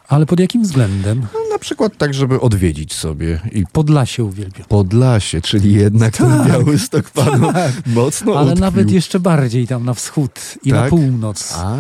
Ale 0.08 0.26
pod 0.26 0.40
jakim 0.40 0.64
względem? 0.64 1.28
Na 1.60 1.62
przykład 1.62 1.98
tak, 1.98 2.14
żeby 2.14 2.40
odwiedzić 2.42 2.94
sobie. 2.94 3.40
I 3.52 3.64
Podlasie 3.72 4.24
uwielbiam. 4.24 4.68
Podlasie, 4.70 5.42
czyli 5.42 5.74
jednak 5.74 6.18
ten 6.18 6.30
Tak, 6.30 6.48
Białystok 6.48 7.10
panu 7.20 7.54
tak. 7.54 7.72
mocno 7.86 8.34
Ale 8.34 8.46
utkwił. 8.46 8.62
nawet 8.62 8.92
jeszcze 8.92 9.20
bardziej 9.20 9.68
tam 9.68 9.86
na 9.86 9.94
wschód 9.94 10.32
i 10.64 10.70
na 10.72 10.82
Tak? 10.82 10.90
północ. 10.90 11.54
A, 11.58 11.78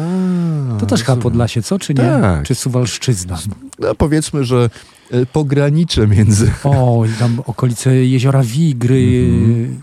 to 0.79 0.85
też 0.85 1.03
chyba 1.03 1.17
Podlasie, 1.21 1.61
co? 1.63 1.79
Czy 1.79 1.93
nie? 1.93 2.01
Tak. 2.03 2.43
Czy 2.47 2.55
Suwalszczyzna? 2.55 3.39
No, 3.79 3.95
powiedzmy, 3.95 4.43
że 4.43 4.69
e, 5.11 5.25
pogranicze 5.25 6.07
między... 6.07 6.51
O, 6.63 7.05
i 7.05 7.19
tam 7.19 7.41
okolice 7.45 7.95
jeziora 7.95 8.43
Wigry. 8.43 9.25
Mhm. 9.29 9.79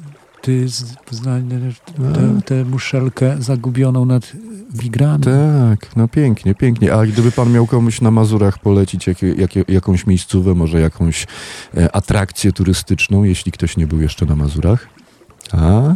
Ty 0.46 0.66
znajdziesz 1.10 1.80
tę, 2.14 2.40
tę 2.44 2.64
muszelkę 2.64 3.36
zagubioną 3.38 4.04
nad 4.04 4.32
Wigrami. 4.74 5.24
Tak, 5.24 5.96
no 5.96 6.08
pięknie, 6.08 6.54
pięknie. 6.54 6.94
A 6.94 7.06
gdyby 7.06 7.32
pan 7.32 7.52
miał 7.52 7.66
komuś 7.66 8.00
na 8.00 8.10
Mazurach 8.10 8.58
polecić 8.58 9.06
jakie, 9.06 9.32
jakie, 9.32 9.64
jakąś 9.68 10.06
miejscówę, 10.06 10.54
może 10.54 10.80
jakąś 10.80 11.26
e, 11.76 11.96
atrakcję 11.96 12.52
turystyczną, 12.52 13.24
jeśli 13.24 13.52
ktoś 13.52 13.76
nie 13.76 13.86
był 13.86 14.00
jeszcze 14.00 14.26
na 14.26 14.36
Mazurach? 14.36 14.88
A? 15.52 15.94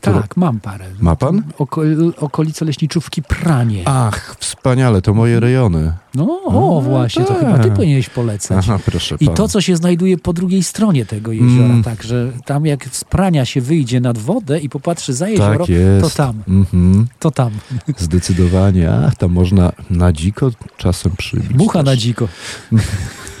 Tak, 0.00 0.36
mam 0.36 0.60
parę. 0.60 0.86
Ma 1.00 1.16
pan? 1.16 1.42
Oko, 1.58 1.82
okolice 2.16 2.64
leśniczówki 2.64 3.22
Pranie. 3.22 3.82
Ach, 3.86 4.36
wspaniale, 4.38 5.02
to 5.02 5.14
moje 5.14 5.40
rejony. 5.40 5.92
No, 6.14 6.40
o, 6.44 6.78
A, 6.78 6.80
właśnie, 6.80 7.24
to 7.24 7.34
tak. 7.34 7.38
chyba 7.40 7.58
ty 7.58 7.70
powinieneś 7.70 8.08
polecać. 8.08 8.58
Aha, 8.68 8.78
proszę 8.84 9.16
I 9.20 9.24
pana. 9.24 9.36
to, 9.36 9.48
co 9.48 9.60
się 9.60 9.76
znajduje 9.76 10.18
po 10.18 10.32
drugiej 10.32 10.62
stronie 10.62 11.06
tego 11.06 11.32
jeziora, 11.32 11.64
Mm. 11.64 11.82
także 11.82 12.32
tam 12.44 12.66
jak 12.66 12.86
z 12.92 13.04
prania 13.04 13.44
się 13.44 13.60
wyjdzie 13.60 14.00
nad 14.00 14.18
wodę 14.18 14.58
i 14.60 14.68
popatrzy 14.68 15.12
za 15.14 15.28
jezioro, 15.28 15.66
Tak 15.66 15.76
to 16.00 16.10
tam, 16.10 16.42
Mhm. 16.48 17.06
to 17.18 17.30
tam. 17.30 17.50
Zdecydowanie. 17.96 18.90
Ach, 19.06 19.14
tam 19.14 19.32
można 19.32 19.72
na 19.90 20.12
dziko 20.12 20.50
czasem 20.76 21.12
przybić. 21.18 21.50
Mucha 21.54 21.82
na 21.82 21.96
dziko. 21.96 22.28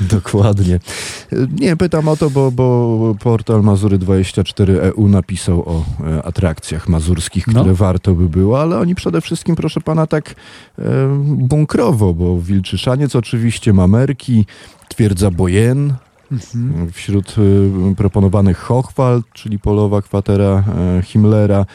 Dokładnie. 0.00 0.80
Nie, 1.60 1.76
pytam 1.76 2.08
o 2.08 2.16
to, 2.16 2.30
bo, 2.30 2.50
bo 2.50 3.14
portal 3.20 3.60
Mazury24EU 3.62 5.08
napisał 5.08 5.60
o 5.68 5.84
e, 6.06 6.22
atrakcjach 6.22 6.88
mazurskich, 6.88 7.46
No. 7.46 7.52
które 7.60 7.74
warto 7.74 8.14
by 8.14 8.28
było, 8.28 8.60
ale 8.60 8.78
oni 8.78 8.94
przede 8.94 9.20
wszystkim, 9.20 9.56
proszę 9.56 9.80
pana, 9.80 10.06
tak 10.06 10.34
e, 10.78 10.82
bunkrowo, 11.26 12.14
bo 12.14 12.38
Wilczyszaniec 12.64 13.16
oczywiście, 13.16 13.72
Mamerki, 13.72 14.46
Twierdza 14.88 15.30
Bojen, 15.30 15.94
Mhm. 16.32 16.90
wśród 16.92 17.34
e, 17.90 17.94
proponowanych 17.94 18.58
Hochwald, 18.58 19.26
czyli 19.32 19.58
polowa 19.58 20.02
kwatera 20.02 20.64
e, 20.98 21.02
Himmlera, 21.02 21.66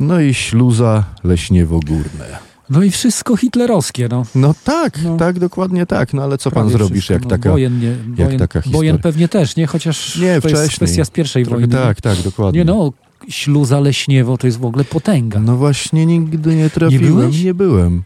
no 0.00 0.20
i 0.20 0.34
Śluza 0.34 1.04
Leśniewo 1.24 1.80
Górne. 1.86 2.38
No 2.70 2.82
i 2.82 2.90
wszystko 2.90 3.36
hitlerowskie, 3.36 4.08
no. 4.10 4.22
No 4.34 4.54
tak, 4.64 4.98
tak, 5.18 5.38
dokładnie 5.38 5.86
tak. 5.86 6.14
No 6.14 6.22
ale 6.22 6.38
co 6.38 6.50
pan 6.50 6.62
Prawie 6.62 6.78
zrobisz, 6.78 7.04
wszystko, 7.04 7.12
jak 7.14 7.22
no, 7.24 7.30
taka, 7.30 7.50
Bojen, 7.50 7.80
nie, 7.80 7.86
jak 7.88 8.26
bojen, 8.28 8.38
taka 8.38 8.60
historia? 8.60 8.78
Bojen 8.78 8.98
pewnie 8.98 9.28
też, 9.28 9.56
nie? 9.56 9.66
Chociaż 9.66 10.16
Nie, 10.16 10.40
to 10.40 10.48
jest 10.48 10.60
wcześniej. 10.62 10.76
kwestia 10.76 11.04
z 11.04 11.10
pierwszej 11.10 11.44
Trochę 11.44 11.60
wojny. 11.60 11.74
tak, 11.74 12.00
tak, 12.00 12.22
dokładnie. 12.22 12.58
Nie 12.58 12.64
no, 12.64 12.92
śluza 13.28 13.80
Leśniewo 13.80 14.38
to 14.38 14.46
jest 14.46 14.58
w 14.58 14.64
ogóle 14.64 14.84
potęga. 14.84 15.40
No 15.40 15.56
właśnie 15.56 16.06
nigdy 16.06 16.54
nie 16.56 16.70
trafiłem. 16.70 17.04
Nie 17.04 17.10
byłeś? 17.10 17.42
Nie 17.44 17.54
byłem. 17.54 18.02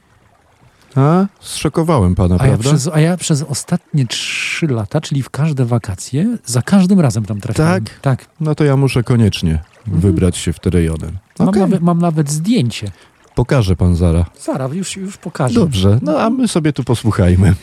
A? 0.97 1.27
Zszokowałem 1.41 2.15
pana, 2.15 2.37
A 2.39 2.47
ja, 2.47 2.53
prawda? 2.53 2.71
przez, 2.71 2.89
a 2.93 3.01
ja 3.01 3.17
przez 3.17 3.43
ostatnie 3.43 4.07
trzy 4.07 4.67
lata, 4.67 5.01
czyli 5.01 5.23
w 5.23 5.31
każde 5.31 5.65
wakacje, 5.65 6.37
za 6.45 6.63
każdym 6.63 7.01
razem 7.01 7.25
tam 7.25 7.41
trafiałem. 7.41 7.85
Tak? 7.85 8.01
Tak. 8.01 8.27
No 8.41 8.55
to 8.55 8.65
ja 8.65 8.77
muszę 8.77 9.03
koniecznie 9.03 9.63
wybrać 9.87 10.37
się 10.37 10.53
w 10.53 10.61
te 10.61 10.71
rejony. 10.71 11.13
Mam, 11.39 11.49
Okej. 11.49 11.61
nawet, 11.63 11.81
mam 11.83 11.99
nawet 11.99 12.31
zdjęcie. 12.31 12.91
Pokaże 13.35 13.77
pan 13.77 13.97
Zara. 13.97 14.25
Zara, 14.41 14.69
już, 14.73 14.97
już 14.97 15.17
pokażę. 15.17 15.55
Dobrze, 15.55 15.99
no 16.03 16.21
a 16.21 16.31
my 16.31 16.49
sobie 16.49 16.73
tu 16.73 16.85
posłuchajmy. 16.85 17.55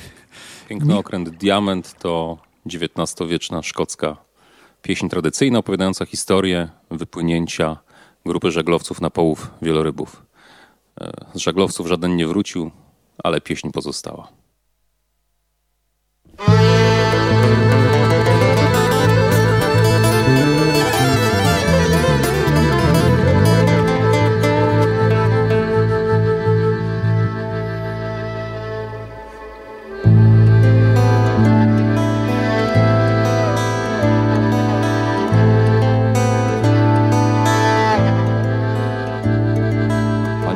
Piękny 0.70 0.98
okręt 0.98 1.30
Diament 1.30 1.96
to 2.00 2.38
XIX-wieczna 2.66 3.64
szkocka 3.64 4.18
pieśń 4.82 5.08
tradycyjna 5.10 5.60
opowiadająca 5.60 6.06
historię 6.06 6.70
wypłynięcia 6.92 7.78
grupy 8.26 8.52
żaglowców 8.52 9.02
na 9.02 9.10
połów 9.10 9.52
wielorybów. 9.62 10.24
E, 11.02 11.12
Z 11.34 11.38
żaglowców 11.38 11.88
żaden 11.88 12.16
nie 12.16 12.28
wrócił, 12.28 12.72
ale 13.24 13.42
pieśń 13.42 13.72
pozostała. 13.72 14.28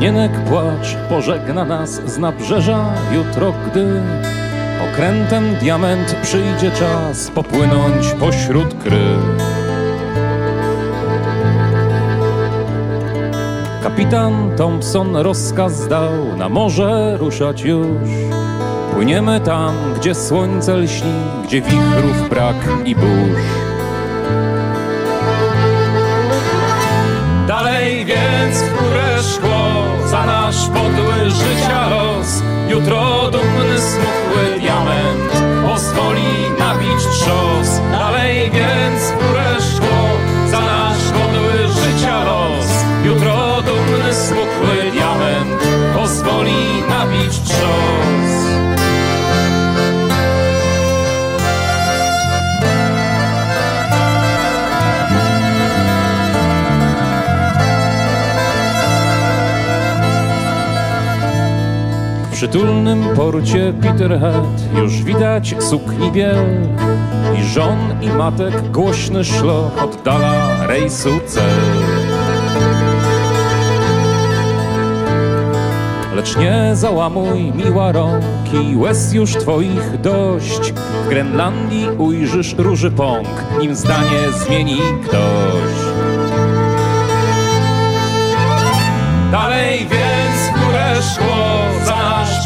Panienek 0.02 0.32
płacz 0.32 0.95
pożegna 1.10 1.66
nas 1.66 1.89
z 1.89 2.18
nabrzeża 2.18 2.93
jutro, 3.12 3.54
gdy 3.68 4.02
okrętem 4.91 5.56
diament 5.56 6.16
przyjdzie 6.24 6.72
czas 6.72 7.32
popłynąć 7.32 8.08
pośród 8.20 8.84
kry. 8.84 9.16
Kapitan 13.84 14.56
Thompson 14.58 15.16
rozkaz 15.16 15.88
dał 15.88 16.38
na 16.38 16.49
morze 16.49 17.18
ruszać 17.18 17.62
już. 17.62 18.10
Płyniemy 18.93 19.39
tam, 19.39 19.76
gdzie 19.95 20.16
słońce 20.16 20.78
lśni, 20.78 21.14
gdzie 21.43 21.62
wichrów 21.62 22.30
brak 22.30 22.56
i 22.86 22.95
burz. 22.95 23.41
Dalej 27.47 28.06
więc 28.06 28.62
w 28.62 28.82
za 29.32 29.51
nasz 30.52 30.68
podły 30.68 31.30
życia 31.30 31.89
los. 31.89 32.28
Jutro 32.70 33.32
dumny 33.32 33.80
smukły 33.80 34.60
diament 34.60 35.32
pozwoli 35.68 36.49
nabić 36.60 37.08
trzos. 37.12 37.82
Dalej 37.91 38.52
więc 38.52 39.12
w 39.12 39.28
górę 39.28 39.56
za 40.52 40.60
nasz 40.62 41.04
podły 41.12 41.68
życia 41.68 42.24
los. 42.24 42.68
Jutro 43.06 43.62
dumny 43.62 44.14
smukły 44.14 44.91
diament 44.91 45.62
pozwoli 45.95 46.84
nabić 46.89 47.39
trzos. 47.39 48.30
Przytulnym 62.41 63.03
porcie 63.15 63.73
Peterhead 63.81 64.75
już 64.77 65.03
widać 65.03 65.55
sukni 65.59 66.11
biel 66.11 66.45
i 67.39 67.43
żon 67.43 67.77
i 68.01 68.09
matek 68.09 68.71
głośny 68.71 69.23
szloch 69.23 69.83
oddala 69.83 70.67
rejsu 70.67 71.09
cel. 71.27 71.59
Lecz 76.15 76.37
nie 76.37 76.71
załamuj 76.73 77.53
miła 77.55 77.91
rąki, 77.91 78.75
łez 78.75 79.13
już 79.13 79.31
twoich 79.31 80.01
dość. 80.01 80.73
W 81.05 81.09
Grenlandii 81.09 81.87
ujrzysz 81.97 82.55
róży 82.57 82.91
pąk, 82.91 83.27
nim 83.59 83.75
zdanie 83.75 84.31
zmieni 84.45 84.79
ktoś. 85.03 85.73
Dalej 89.31 89.79
więc 89.79 90.57
w 90.57 90.65
górę 90.65 90.95
szło 91.15 91.40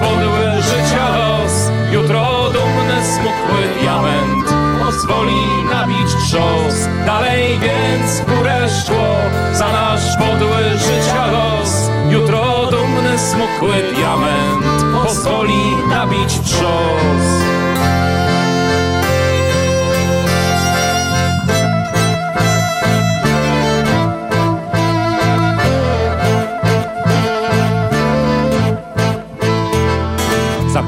podły 0.05 0.61
życia 0.61 1.17
los. 1.17 1.53
Jutro 1.91 2.49
dumny 2.53 3.05
smukły 3.13 3.81
diament 3.81 4.47
pozwoli 4.85 5.41
nabić 5.71 6.09
trzos. 6.25 6.75
Dalej 7.05 7.59
więc 7.59 8.19
w 8.19 8.25
górę 8.25 8.67
szło 8.85 9.07
za 9.53 9.67
nasz 9.71 10.17
podły 10.17 10.63
życia 10.77 11.25
los. 11.31 11.89
Jutro 12.09 12.65
dumny 12.71 13.19
smukły 13.19 13.75
diament 13.95 14.65
pozwoli 15.03 15.63
nabić 15.89 16.39
trzos. 16.39 17.64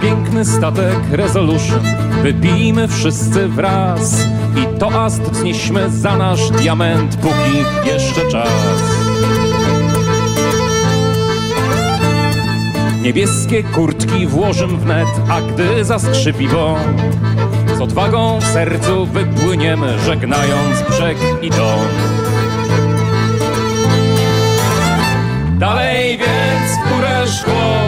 Piękny 0.02 0.46
statek 0.46 1.00
Resolution 1.12 1.80
wypijmy 2.24 2.88
wszyscy 2.88 3.48
wraz 3.48 4.28
i 4.56 4.80
toast 4.80 5.22
wznieśmy 5.22 5.90
za 5.90 6.18
nasz 6.18 6.50
diament, 6.50 7.16
póki 7.16 7.58
jeszcze 7.86 8.32
czas. 8.32 8.50
Niebieskie 13.02 13.64
kurtki 13.64 14.28
włożym 14.28 14.78
wnet, 14.80 15.08
a 15.30 15.42
gdy 15.42 15.86
zaskrzypi 15.86 16.48
bąk, 16.48 16.98
z 17.78 17.82
odwagą 17.82 18.40
w 18.40 18.44
sercu 18.44 19.06
wypłyniemy, 19.06 20.00
żegnając 20.00 20.82
brzeg 20.90 21.18
i 21.42 21.50
dom. 21.50 21.88
Dalej 25.60 26.18
więc 26.18 26.72
w 26.86 26.94
górę 26.94 27.24
szło 27.28 27.87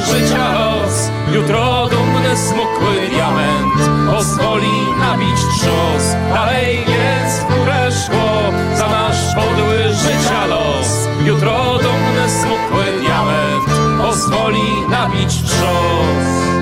życia 0.00 0.52
los. 0.52 1.10
Jutro 1.32 1.88
dumny 1.90 2.36
smukły 2.36 3.08
diament 3.10 3.90
pozwoli 4.10 4.76
nabić 5.00 5.36
trzos. 5.58 6.16
Dalej 6.34 6.84
więc 6.86 7.40
w 7.40 7.46
górę 7.46 7.88
szło 7.92 8.52
za 8.76 8.88
nasz 8.88 9.34
podły 9.34 9.94
życia 9.94 10.46
los. 10.46 11.08
Jutro 11.24 11.78
dumny 11.78 12.30
smukły 12.40 12.84
diament 13.00 13.98
pozwoli 14.02 14.88
nabić 14.90 15.42
trzos. 15.42 16.55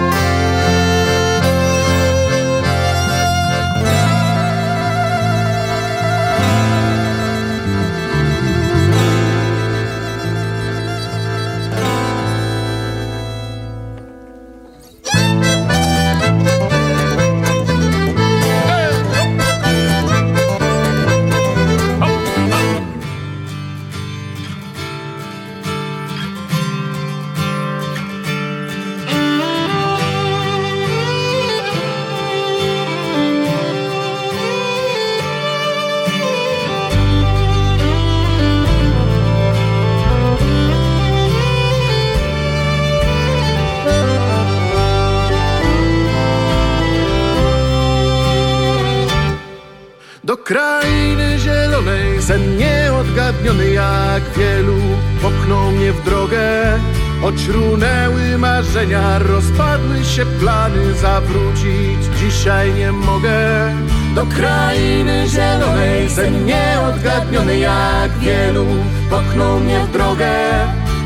Choć 57.35 57.49
runęły 57.49 58.39
marzenia, 58.39 59.19
rozpadły 59.19 60.05
się 60.05 60.27
plany 60.27 60.95
Zawrócić. 60.95 61.99
Dzisiaj 62.19 62.75
nie 62.75 62.93
mogę 62.93 63.73
Do 64.15 64.27
krainy 64.27 65.25
zielonej 65.29 66.11
sen 66.11 66.47
nieodgadniony 66.47 67.59
jak 67.59 68.19
wielu. 68.19 68.67
Popchnął 69.11 69.61
mnie 69.61 69.81
w 69.81 69.93
drogę 69.93 70.31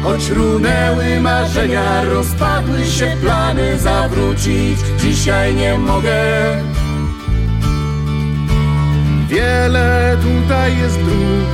Choć 0.02 0.30
runęły 0.30 1.20
marzenia, 1.20 2.04
rozpadły 2.04 2.84
się 2.86 3.16
plany 3.22 3.78
Zawrócić. 3.78 4.78
Dzisiaj 4.98 5.54
nie 5.54 5.78
mogę. 5.78 6.20
Wiele 9.28 10.16
tutaj 10.22 10.78
jest 10.78 10.98
dróg 10.98 11.48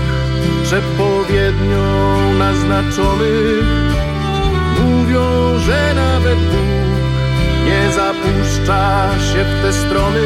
przepowiednią 0.64 2.34
naznaczonych. 2.38 3.83
Mówią, 5.14 5.58
że 5.58 5.94
nawet 5.94 6.38
Bóg 6.38 6.94
nie 7.64 7.92
zapuszcza 7.92 9.08
się 9.18 9.44
w 9.44 9.62
te 9.62 9.72
strony. 9.72 10.20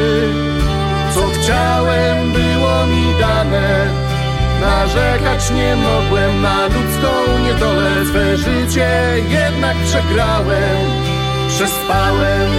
Co 1.13 1.21
chciałem 1.27 2.31
było 2.31 2.85
mi 2.85 3.19
dane, 3.19 3.87
narzekać 4.61 5.51
nie 5.51 5.75
mogłem 5.75 6.41
na 6.41 6.63
ludzką 6.65 7.07
niedolę. 7.45 8.05
Swe 8.05 8.37
życie 8.37 8.89
jednak 9.29 9.77
przegrałem, 9.77 10.87
przespałem. 11.47 12.49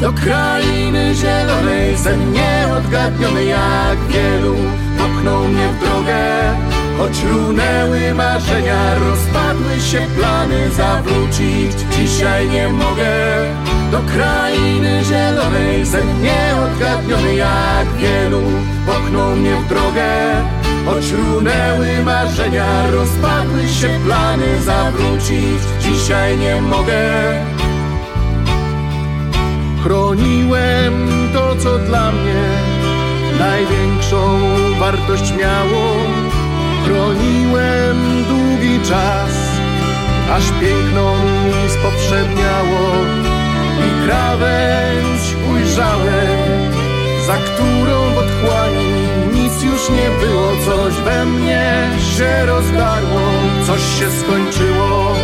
Do 0.00 0.12
krainy 0.12 1.14
zielonej 1.14 1.98
sen 1.98 2.32
nieodgadniony 2.32 3.44
jak 3.44 3.98
wielu 4.08 4.56
popchnął 4.98 5.48
mnie 5.48 5.68
w 5.68 5.80
drogę 5.80 6.49
Choć 7.10 7.22
runęły 7.24 8.14
marzenia, 8.14 8.94
rozpadły 8.94 9.80
się 9.80 10.06
plany 10.16 10.70
Zawrócić. 10.70 11.72
Dzisiaj 11.96 12.48
nie 12.48 12.68
mogę 12.68 13.12
Do 13.90 13.98
krainy 13.98 15.04
zielonej 15.04 15.86
sen 15.86 16.22
nieodgadniony 16.22 17.34
jak 17.34 17.88
wielu. 17.98 18.42
Popchnął 18.86 19.36
mnie 19.36 19.56
w 19.56 19.68
drogę 19.68 20.34
Choć 20.86 21.10
runęły 21.12 22.04
marzenia, 22.04 22.90
rozpadły 22.90 23.68
się 23.68 23.88
plany 24.06 24.62
Zawrócić. 24.62 25.60
Dzisiaj 25.80 26.38
nie 26.38 26.60
mogę. 26.60 27.10
Chroniłem 29.82 31.08
to, 31.34 31.56
co 31.56 31.78
dla 31.78 32.12
mnie 32.12 32.42
największą 33.38 34.38
wartość 34.80 35.32
miało 35.32 36.19
Chroniłem 36.84 38.24
długi 38.28 38.80
czas, 38.88 39.30
aż 40.32 40.44
piękno 40.60 41.14
mi 41.14 41.70
spowszedniało 41.70 42.80
I 43.86 44.06
krawędź 44.06 45.36
ujrzałem, 45.52 46.38
za 47.26 47.36
którą 47.36 48.14
w 48.14 48.18
otchłani 48.18 48.90
nic 49.34 49.62
już 49.62 49.90
nie 49.90 50.26
było. 50.26 50.50
Coś 50.66 50.94
we 50.94 51.24
mnie 51.26 51.88
się 52.16 52.46
rozdarło, 52.46 53.20
coś 53.66 53.80
się 53.80 54.10
skończyło. 54.10 55.14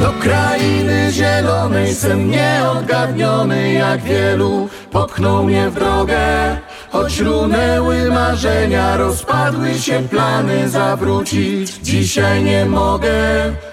Do 0.00 0.12
krainy 0.12 1.12
zielonej 1.12 1.94
sen 1.94 2.30
nieodgadniony 2.30 3.72
jak 3.72 4.02
wielu 4.02 4.68
popchnął 4.90 5.44
mnie 5.44 5.70
w 5.70 5.74
drogę 5.74 6.56
Choć 6.92 7.20
runęły 7.20 8.10
marzenia, 8.10 8.96
rozpadły 8.96 9.74
się 9.74 10.02
plany 10.10 10.68
zawrócić. 10.68 11.72
Dzisiaj 11.72 12.44
nie 12.44 12.66
mogę 12.66 13.12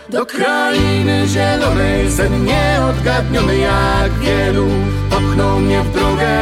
do 0.10 0.26
krainy 0.26 1.28
zielonej 1.28 2.12
Sen 2.12 2.46
nieodgadniony 2.46 3.58
jak 3.58 4.12
wielu. 4.14 4.68
Popchnął 5.10 5.60
mnie 5.60 5.82
w 5.82 5.94
drogę 5.94 6.40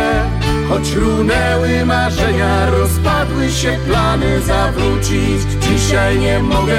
Choć 0.70 0.92
runęły 0.92 1.86
marzenia, 1.86 2.70
rozpadły 2.70 3.50
się 3.52 3.78
plany 3.88 4.42
zawrócić. 4.42 5.42
Dzisiaj 5.62 6.20
nie 6.20 6.40
mogę 6.40 6.78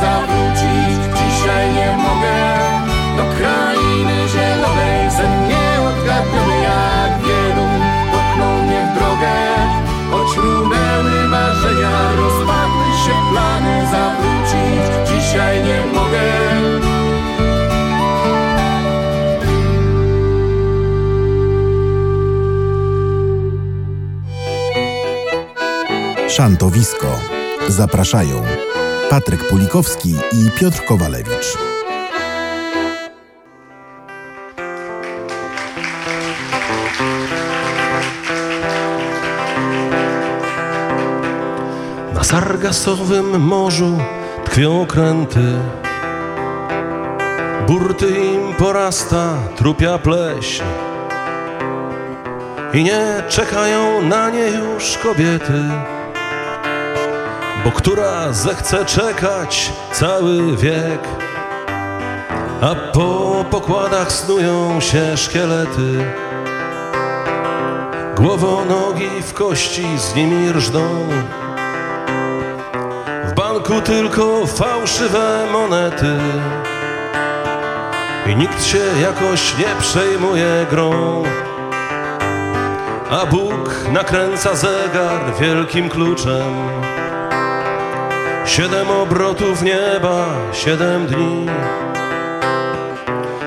zawrócić. 0.00 1.00
Dzisiaj 1.18 1.66
nie 1.74 1.96
mogę 1.96 2.36
do 3.16 3.24
krainy 3.36 4.16
zielonej. 4.32 5.10
Sen 5.16 5.32
nieodgadniony 5.48 6.56
jak 6.62 7.12
wielu 7.26 7.66
popchnął 8.12 8.62
mnie 8.62 8.80
w 8.86 8.98
drogę. 8.98 9.34
Choć 10.10 10.36
runęły 10.36 11.28
marzenia, 11.28 12.12
rozpadły 12.16 12.88
się 13.04 13.14
plany 13.30 13.86
zawrócić. 13.92 14.82
Dzisiaj 15.08 15.64
nie 15.64 15.80
mogę. 15.94 16.20
Szantowisko. 26.28 27.06
Zapraszają 27.68 28.42
Patryk 29.10 29.48
Pulikowski 29.48 30.14
i 30.32 30.50
Piotr 30.50 30.84
Kowalewicz. 30.84 31.58
Na 42.14 42.24
sargasowym 42.24 43.40
morzu 43.40 43.98
tkwią 44.44 44.82
okręty. 44.82 45.58
Burty 47.66 48.08
im 48.08 48.54
porasta 48.58 49.34
trupia 49.56 49.98
pleśń 49.98 50.62
I 52.74 52.84
nie 52.84 53.22
czekają 53.28 54.02
na 54.02 54.30
nie 54.30 54.46
już 54.48 54.98
kobiety 54.98 55.62
Która 57.74 58.32
zechce 58.32 58.84
czekać 58.84 59.72
cały 59.92 60.56
wiek. 60.56 61.00
A 62.60 62.74
po 62.92 63.44
pokładach 63.50 64.12
snują 64.12 64.80
się 64.80 65.16
szkielety. 65.16 66.04
Głowonogi 68.16 69.22
w 69.22 69.34
kości 69.34 69.98
z 69.98 70.14
nimi 70.14 70.52
rżną. 70.52 70.88
W 73.24 73.34
banku 73.34 73.80
tylko 73.80 74.46
fałszywe 74.46 75.46
monety. 75.52 76.16
I 78.26 78.36
nikt 78.36 78.64
się 78.64 78.80
jakoś 79.02 79.58
nie 79.58 79.80
przejmuje 79.80 80.66
grą. 80.70 81.22
A 83.10 83.26
Bóg 83.26 83.74
nakręca 83.92 84.54
zegar 84.54 85.20
wielkim 85.40 85.88
kluczem 85.88 86.54
Siedem 88.50 88.90
obrotów 88.90 89.62
nieba, 89.62 90.26
siedem 90.52 91.06
dni. 91.06 91.46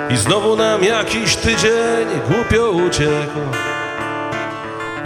I 0.09 0.17
znowu 0.17 0.55
nam 0.55 0.83
jakiś 0.83 1.35
tydzień 1.35 2.07
głupio 2.27 2.69
uciekł. 2.69 3.39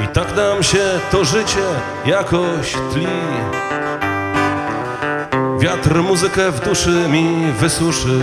I 0.04 0.08
tak 0.08 0.36
nam 0.36 0.64
się 0.64 0.84
to 1.12 1.26
życie 1.26 1.68
jakoś 2.06 2.74
tli. 2.93 3.08
Wiatr 5.60 5.95
muzykę 5.95 6.52
w 6.52 6.60
duszy 6.60 7.08
mi 7.10 7.52
wysuszył 7.60 8.22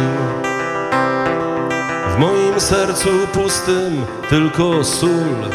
W 2.14 2.18
moim 2.18 2.60
sercu 2.60 3.10
pustym 3.32 4.06
tylko 4.30 4.84
sól. 4.84 5.50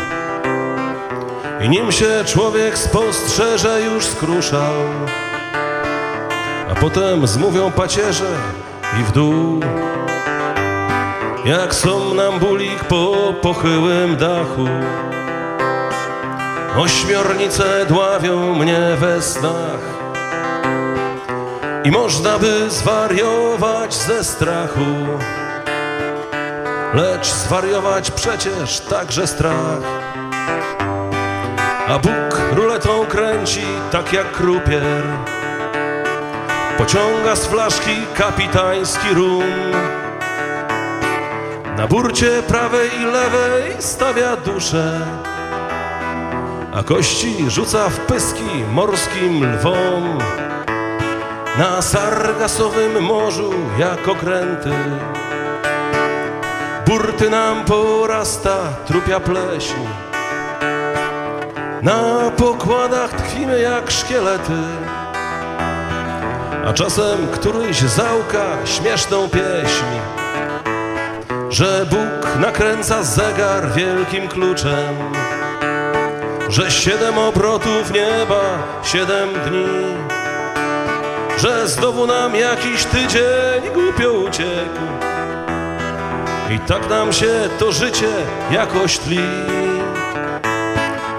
I 1.62 1.70
nim 1.70 1.92
się 1.92 2.24
człowiek 2.26 2.78
spostrzeże 2.78 3.82
już 3.82 4.06
skruszał 4.06 4.74
A 6.72 6.76
potem 6.76 7.28
zmówią 7.28 7.72
pacierze 7.72 8.32
i 9.02 9.04
w 9.04 9.12
dół. 9.12 9.60
Jak 11.46 11.76
somnambulik 11.76 12.84
po 12.84 13.34
pochyłym 13.42 14.18
dachu 14.18 14.68
Ośmiornice 16.78 17.86
dławią 17.86 18.56
mnie 18.56 18.80
we 19.00 19.22
snach. 19.22 20.00
I 21.84 21.92
można 21.92 22.40
by 22.40 22.70
zwariować 22.70 23.94
ze 23.94 24.24
strachu 24.24 24.96
Lecz 26.94 27.28
zwariować 27.28 28.12
przecież 28.12 28.80
także 28.80 29.28
strach. 29.28 29.80
A 31.88 32.00
Bóg 32.00 32.42
ruletą 32.52 33.06
kręci 33.06 33.66
tak 33.92 34.14
jak 34.14 34.32
krupier 34.32 35.04
Pociąga 36.80 37.36
z 37.36 37.46
flaszki 37.46 37.92
kapitański 38.16 39.14
rum. 39.14 39.44
Na 41.78 41.88
burcie 41.88 42.44
prawej 42.48 42.90
i 43.02 43.06
lewej 43.06 43.74
stawia 43.80 44.36
duszę 44.36 45.02
a 46.74 46.84
kości 46.84 47.50
rzuca 47.50 47.90
w 47.90 48.00
pyski 48.00 48.64
morskim 48.72 49.54
lwom. 49.54 50.18
Na 51.58 51.82
sargasowym 51.82 53.04
morzu 53.04 53.54
jak 53.78 54.08
okręty 54.08 54.72
Burty 56.86 57.30
nam 57.30 57.66
porasta 57.66 58.58
trupia 58.86 59.20
pleśń 59.20 59.76
Na 61.82 62.32
pokładach 62.38 63.12
tkwimy 63.12 63.60
jak 63.60 63.92
szkielety 63.92 64.54
A 66.70 66.74
czasem 66.74 67.28
któryś 67.32 67.80
załka 67.80 68.66
śmieszną 68.66 69.30
pieśń 69.30 69.86
Że 71.50 71.86
Bóg 71.90 72.40
nakręca 72.40 73.04
zegar 73.04 73.72
wielkim 73.72 74.28
kluczem 74.28 74.96
Że 76.50 76.72
siedem 76.72 77.18
obrotów 77.18 77.92
nieba, 77.94 78.42
siedem 78.84 79.30
dni 79.48 80.00
że 81.38 81.68
znowu 81.68 82.08
nam 82.08 82.36
jakiś 82.36 82.86
tydzień 82.86 83.74
głupio 83.74 84.12
uciekł. 84.12 84.80
I 86.56 86.60
tak 86.60 86.90
nam 86.90 87.14
się 87.14 87.50
to 87.60 87.72
życie 87.72 88.10
jakoś 88.52 88.98
tli, 88.98 89.20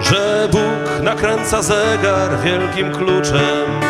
że 0.01 0.47
Bóg 0.51 1.03
nakręca 1.03 1.61
zegar 1.61 2.39
wielkim 2.43 2.91
kluczem. 2.91 3.81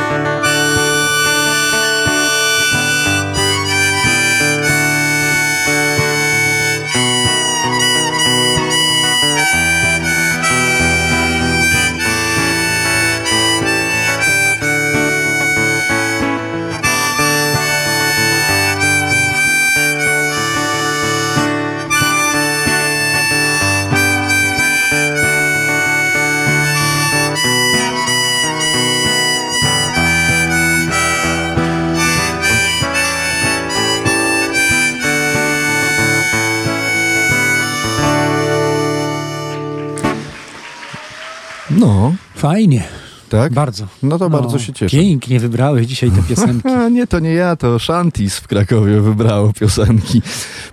No. 41.82 42.14
Fajnie. 42.36 42.84
Tak? 43.30 43.54
Bardzo. 43.54 43.88
No 44.04 44.18
to 44.20 44.30
bardzo 44.30 44.60
się 44.60 44.74
cieszę. 44.74 44.98
Pięknie 44.98 45.40
wybrałeś 45.40 45.88
dzisiaj 45.88 46.12
te 46.12 46.24
piosenki. 46.30 46.68
nie, 46.92 47.08
to 47.08 47.20
nie 47.20 47.34
ja, 47.34 47.56
to 47.56 47.80
Shantis 47.80 48.38
w 48.38 48.48
Krakowie 48.48 49.02
wybrało 49.02 49.54
piosenki. 49.54 50.22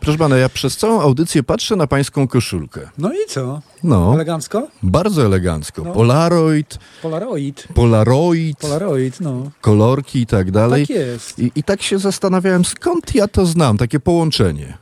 Proszę 0.01 0.19
pana, 0.19 0.37
ja 0.37 0.49
przez 0.49 0.77
całą 0.77 1.01
audycję 1.01 1.43
patrzę 1.43 1.77
na 1.77 1.87
pańską 1.87 2.29
koszulkę. 2.29 2.81
No 2.99 3.13
i 3.13 3.17
co? 3.29 3.61
No. 3.83 4.15
Elegancko? 4.15 4.69
Bardzo 4.83 5.25
elegancko. 5.25 5.83
No. 5.85 5.93
Polaroid, 5.93 6.79
Polaroid. 7.03 7.69
Polaroid, 7.75 8.59
Polaroid, 8.59 9.21
no. 9.21 9.51
kolorki 9.61 10.21
i 10.21 10.27
tak 10.27 10.51
dalej. 10.51 10.87
Tak 10.87 10.97
jest. 10.97 11.39
I, 11.39 11.53
I 11.55 11.63
tak 11.63 11.83
się 11.83 11.99
zastanawiałem, 11.99 12.65
skąd 12.65 13.15
ja 13.15 13.29
to 13.29 13.47
znam, 13.47 13.79
takie 13.79 14.01
połączenie. 14.01 14.79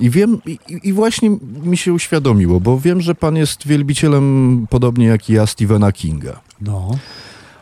I 0.00 0.10
wiem, 0.10 0.38
i, 0.46 0.58
i 0.82 0.92
właśnie 0.92 1.30
mi 1.62 1.76
się 1.76 1.92
uświadomiło, 1.92 2.60
bo 2.60 2.80
wiem, 2.80 3.00
że 3.00 3.14
pan 3.14 3.36
jest 3.36 3.66
wielbicielem, 3.66 4.66
podobnie 4.70 5.06
jak 5.06 5.30
i 5.30 5.32
ja, 5.32 5.46
Stephena 5.46 5.92
Kinga. 5.92 6.40
No. 6.60 6.98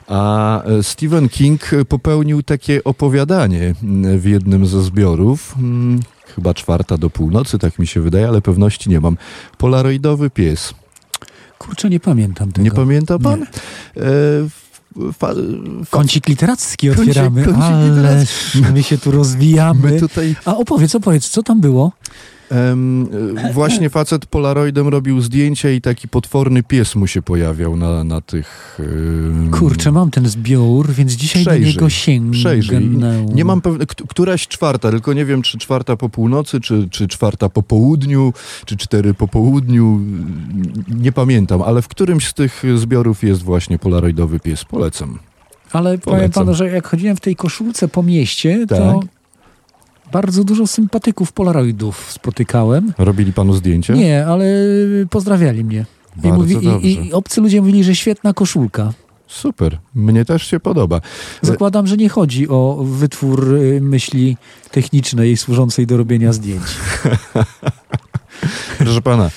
A 0.07 0.63
e, 0.63 0.83
Stephen 0.83 1.29
King 1.29 1.71
popełnił 1.89 2.43
takie 2.43 2.85
opowiadanie 2.85 3.75
w 4.19 4.25
jednym 4.25 4.67
ze 4.67 4.83
zbiorów. 4.83 5.55
Chyba 6.35 6.55
czwarta 6.55 6.99
do 6.99 7.11
północy, 7.11 7.59
tak 7.59 7.79
mi 7.79 7.87
się 7.87 8.01
wydaje, 8.01 8.29
ale 8.29 8.43
pewności 8.43 8.91
nie 8.91 9.01
mam. 9.01 9.17
Polaroidowy 9.59 10.31
pies. 10.31 10.75
Kurczę, 11.59 11.91
nie 11.91 12.01
pamiętam 12.01 12.53
tego. 12.53 12.65
Nie 12.65 12.71
pamięta 12.71 13.19
pan? 13.19 13.43
E, 13.43 13.47
fa, 15.19 15.31
Kącik 15.91 16.29
literacki 16.29 16.91
Kącik- 16.91 17.01
otwieramy, 17.01 17.45
kącik 17.45 17.63
ale 17.63 17.89
literacki. 17.89 18.63
my 18.75 18.83
się 18.83 18.99
tu 18.99 19.11
rozwijamy. 19.11 19.91
My 19.93 20.01
tutaj- 20.01 20.37
A 20.45 20.57
opowiedz, 20.57 20.95
opowiedz, 20.95 21.29
co 21.29 21.43
tam 21.43 21.61
było? 21.61 21.93
E, 22.53 23.53
właśnie 23.53 23.91
facet 23.99 24.27
Polaroidem 24.27 24.89
robił 24.89 25.21
zdjęcia 25.21 25.71
i 25.71 25.81
taki 25.81 26.09
potworny 26.09 26.63
pies 26.63 26.95
mu 26.95 27.07
się 27.07 27.23
pojawiał 27.23 27.77
na, 27.77 28.05
na 28.05 28.21
tych... 28.21 28.79
em, 28.81 29.51
Kurczę, 29.51 29.93
mam 29.93 30.11
ten 30.11 30.29
zbiór, 30.29 30.91
więc 30.93 31.13
dzisiaj 31.13 31.45
do 31.45 31.51
Przejrzyj, 31.51 31.73
niego 31.75 31.89
sięgnę. 31.91 32.33
Przejrzyj. 32.33 32.91
Nie 33.35 33.45
mam 33.45 33.61
pewne, 33.61 33.87
kt- 33.87 34.05
któraś 34.09 34.49
czwarta, 34.49 34.91
tylko 34.91 35.13
nie 35.13 35.25
wiem, 35.25 35.43
czy 35.43 35.59
czwarta 35.59 35.97
po 35.97 36.09
północy, 36.09 36.61
czy, 36.61 36.89
czy 36.91 37.09
czwarta 37.09 37.49
po 37.49 37.63
południu, 37.63 38.33
czy 38.67 38.77
cztery 38.77 39.15
po 39.15 39.29
południu. 39.29 40.01
Nie 40.89 41.13
pamiętam, 41.13 41.63
ale 41.63 41.83
w 41.83 41.89
którymś 41.89 42.29
z 42.29 42.35
tych 42.35 42.63
zbiorów 42.77 43.23
jest 43.25 43.43
właśnie 43.43 43.79
polaroidowy 43.79 44.41
pies. 44.41 44.65
Polecam. 44.65 45.19
Ale 45.73 45.99
powiem 45.99 46.19
Polecam. 46.21 46.45
panu, 46.45 46.55
że 46.57 46.69
jak 46.69 46.87
chodziłem 46.87 47.17
w 47.17 47.21
tej 47.21 47.37
koszulce 47.37 47.89
po 47.89 48.03
mieście, 48.03 48.67
to 48.69 48.77
Tak. 48.77 49.09
Bardzo 50.13 50.45
dużo 50.45 50.67
sympatyków 50.67 51.33
Polaroidów 51.33 52.13
spotykałem. 52.13 52.93
Robili 52.99 53.33
panu 53.33 53.53
zdjęcia? 53.53 53.95
Nie, 53.95 54.27
ale 54.27 54.47
pozdrawiali 55.11 55.65
mnie. 55.65 55.87
I, 56.25 56.33
mówi, 56.33 56.57
i, 56.83 57.07
I 57.07 57.13
obcy 57.13 57.41
ludzie 57.41 57.61
mówili, 57.61 57.85
że 57.85 57.95
świetna 57.95 58.35
koszulka. 58.35 58.93
Super. 59.27 59.79
Mnie 59.95 60.25
też 60.25 60.47
się 60.47 60.61
podoba. 60.61 61.01
Zakładam, 61.43 61.87
że 61.87 61.97
nie 61.97 62.09
chodzi 62.09 62.49
o 62.49 62.85
wytwór 62.85 63.55
y, 63.55 63.81
myśli 63.81 64.37
technicznej 64.71 65.37
służącej 65.37 65.87
do 65.87 65.97
robienia 65.97 66.33
zdjęć. 66.33 66.63
Proszę 68.79 69.03
pana, 69.03 69.31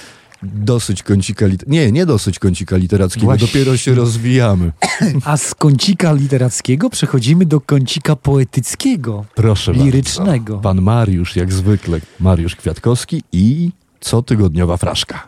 dosyć 0.43 1.03
kącika 1.03 1.45
lit- 1.45 1.63
Nie, 1.67 1.91
nie 1.91 2.05
dosyć 2.05 2.39
kącika 2.39 2.77
literackiego, 2.77 3.25
Właśnie. 3.25 3.47
dopiero 3.47 3.77
się 3.77 3.95
rozwijamy. 3.95 4.71
A 5.25 5.37
z 5.37 5.55
kącika 5.55 6.13
literackiego 6.13 6.89
przechodzimy 6.89 7.45
do 7.45 7.61
kącika 7.61 8.15
poetyckiego, 8.15 9.25
Proszę 9.35 9.73
lirycznego. 9.73 10.53
bardzo. 10.53 10.57
Pan 10.63 10.81
Mariusz, 10.81 11.35
jak 11.35 11.53
zwykle, 11.53 11.99
Mariusz 12.19 12.55
Kwiatkowski 12.55 13.23
i 13.31 13.71
cotygodniowa 13.99 14.77
fraszka. 14.77 15.23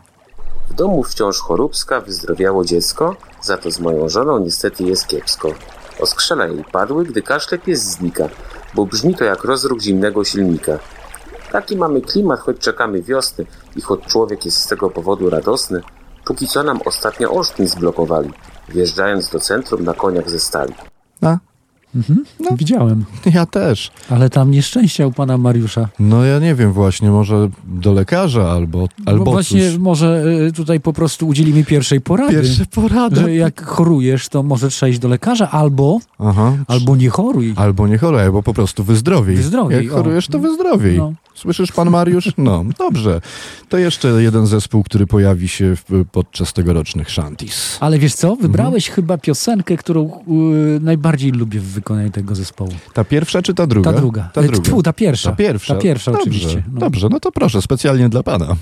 W 0.70 0.74
domu 0.74 1.04
wciąż 1.04 1.38
choróbska, 1.40 2.02
wyzdrowiało 2.02 2.66
dziecko, 2.66 3.16
za 3.42 3.58
to 3.58 3.72
z 3.72 3.80
moją 3.80 4.10
żoną 4.10 4.40
niestety 4.40 4.84
jest 4.84 5.08
kiepsko. 5.08 5.54
Oskrzela 6.00 6.46
jej 6.48 6.64
padły, 6.72 7.06
gdy 7.06 7.22
kaszle 7.22 7.58
pies 7.60 7.82
znika, 7.84 8.30
bo 8.76 8.86
brzmi 8.86 9.16
to 9.16 9.24
jak 9.24 9.44
rozruch 9.44 9.82
zimnego 9.82 10.24
silnika. 10.24 10.80
Taki 11.54 11.78
mamy 11.78 12.02
klimat, 12.02 12.40
choć 12.40 12.58
czekamy 12.60 13.02
wiosny 13.02 13.46
i 13.76 13.82
choć 13.82 14.02
człowiek 14.06 14.46
jest 14.46 14.58
z 14.58 14.68
tego 14.68 14.90
powodu 14.90 15.30
radosny, 15.30 15.82
póki 16.26 16.48
co 16.48 16.64
nam 16.64 16.80
ostatnio 16.86 17.32
Olsztyn 17.32 17.68
zblokowali, 17.68 18.30
wjeżdżając 18.70 19.30
do 19.30 19.40
centrum 19.40 19.84
na 19.84 19.94
koniach 19.94 20.30
ze 20.30 20.40
stali. 20.40 20.74
A? 21.22 21.38
Mhm, 21.96 22.26
Widziałem. 22.58 23.06
Ja 23.34 23.46
też. 23.46 23.92
Ale 24.10 24.30
tam 24.30 24.52
nieszczęścia 24.52 25.08
u 25.08 25.12
pana 25.12 25.38
Mariusza. 25.38 25.88
No 26.00 26.24
ja 26.26 26.40
nie 26.40 26.56
wiem 26.56 26.74
właśnie, 26.74 27.10
może 27.12 27.50
do 27.66 27.94
lekarza 27.94 28.52
albo, 28.52 28.88
albo 29.06 29.26
Bo 29.26 29.32
właśnie 29.32 29.70
coś. 29.70 29.78
może 29.78 30.24
y, 30.48 30.52
tutaj 30.54 30.80
po 30.80 30.94
prostu 30.94 31.28
udzielimy 31.28 31.64
pierwszej 31.64 32.02
porady. 32.02 32.34
Pierwsze 32.34 32.66
porady. 32.66 33.16
Że 33.22 33.36
jak 33.36 33.66
chorujesz, 33.66 34.30
to 34.30 34.44
może 34.44 34.70
trzeba 34.70 34.90
iść 34.90 35.00
do 35.00 35.08
lekarza, 35.08 35.52
albo, 35.52 36.00
Aha. 36.20 36.54
albo 36.68 36.96
nie 36.96 37.10
choruj. 37.10 37.54
Albo 37.58 37.88
nie 37.88 37.98
choruj, 37.98 38.22
albo 38.22 38.44
po 38.44 38.54
prostu 38.54 38.84
wyzdrowiej. 38.84 39.36
Wyzdrowiej, 39.36 39.84
Jak 39.86 39.94
o. 39.94 39.98
chorujesz, 39.98 40.28
to 40.28 40.40
wyzdrowiej. 40.40 40.98
No. 40.98 41.14
Słyszysz 41.36 41.72
pan 41.72 41.90
Mariusz? 41.90 42.30
No, 42.38 42.66
dobrze. 42.78 43.22
To 43.70 43.78
jeszcze 43.78 44.08
jeden 44.24 44.48
zespół, 44.48 44.84
który 44.84 45.08
pojawi 45.08 45.48
się 45.48 45.76
w, 45.76 46.06
podczas 46.12 46.54
tegorocznych 46.54 47.12
Shanties. 47.12 47.78
Ale 47.80 48.00
wiesz 48.00 48.14
co? 48.16 48.36
Wybrałeś 48.36 48.88
Mhm. 48.88 48.96
chyba 48.96 49.18
piosenkę, 49.18 49.78
którą 49.78 50.12
y, 50.78 50.80
najbardziej 50.80 51.32
lubię 51.32 51.60
w 51.60 51.64
wykonaniu 51.64 52.10
tego 52.12 52.36
zespołu. 52.36 52.72
Ta 52.94 53.04
pierwsza 53.04 53.42
czy 53.42 53.54
ta 53.54 53.68
druga? 53.68 53.94
Ta 53.94 53.98
druga. 54.00 54.30
Ta 54.34 54.42
E, 54.42 54.48
druga. 54.48 54.64
tfu, 54.70 54.84
ta 54.84 54.94
pierwsza. 54.94 55.30
Ta 55.30 55.36
pierwsza. 55.36 55.76
Ta 55.76 55.82
pierwsza 55.82 56.12
Dobrze, 56.12 56.22
oczywiście, 56.30 56.64
no. 56.74 56.80
Dobrze, 56.80 57.08
no 57.12 57.20
to 57.20 57.32
proszę, 57.32 57.62
specjalnie 57.62 58.10
dla 58.10 58.24
pana. 58.24 58.56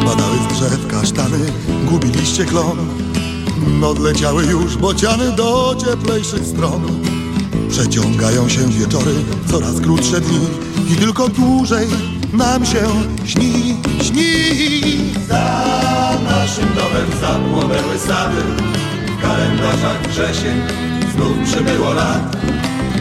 Spadały 0.00 0.36
z 0.38 0.46
drzew 0.54 0.86
kasztany, 0.86 1.38
gubiliście 1.84 2.44
klon 2.44 2.76
Odleciały 3.84 4.44
już 4.44 4.76
bociany 4.76 5.32
do 5.32 5.76
cieplejszych 5.84 6.46
stron. 6.46 6.82
Przeciągają 7.70 8.48
się 8.48 8.68
wieczory, 8.68 9.14
coraz 9.50 9.80
krótsze 9.80 10.20
dni 10.20 10.40
I 10.92 10.96
tylko 10.96 11.28
dłużej 11.28 11.88
nam 12.32 12.66
się 12.66 12.86
śni, 13.24 13.76
śni. 14.02 14.34
Za 15.28 15.64
naszym 16.24 16.68
domem 16.74 17.20
zapłonęły 17.20 17.98
sady 17.98 18.42
W 19.18 19.22
kalendarzach 19.22 20.08
wrzesień 20.08 20.60
znów 21.14 21.36
przybyło 21.44 21.92
lat. 21.92 22.36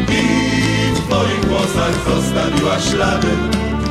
I 0.10 0.56
w 0.96 1.00
twoich 1.00 1.46
włosach 1.46 1.94
zostawiła 2.10 2.80
ślady 2.80 3.28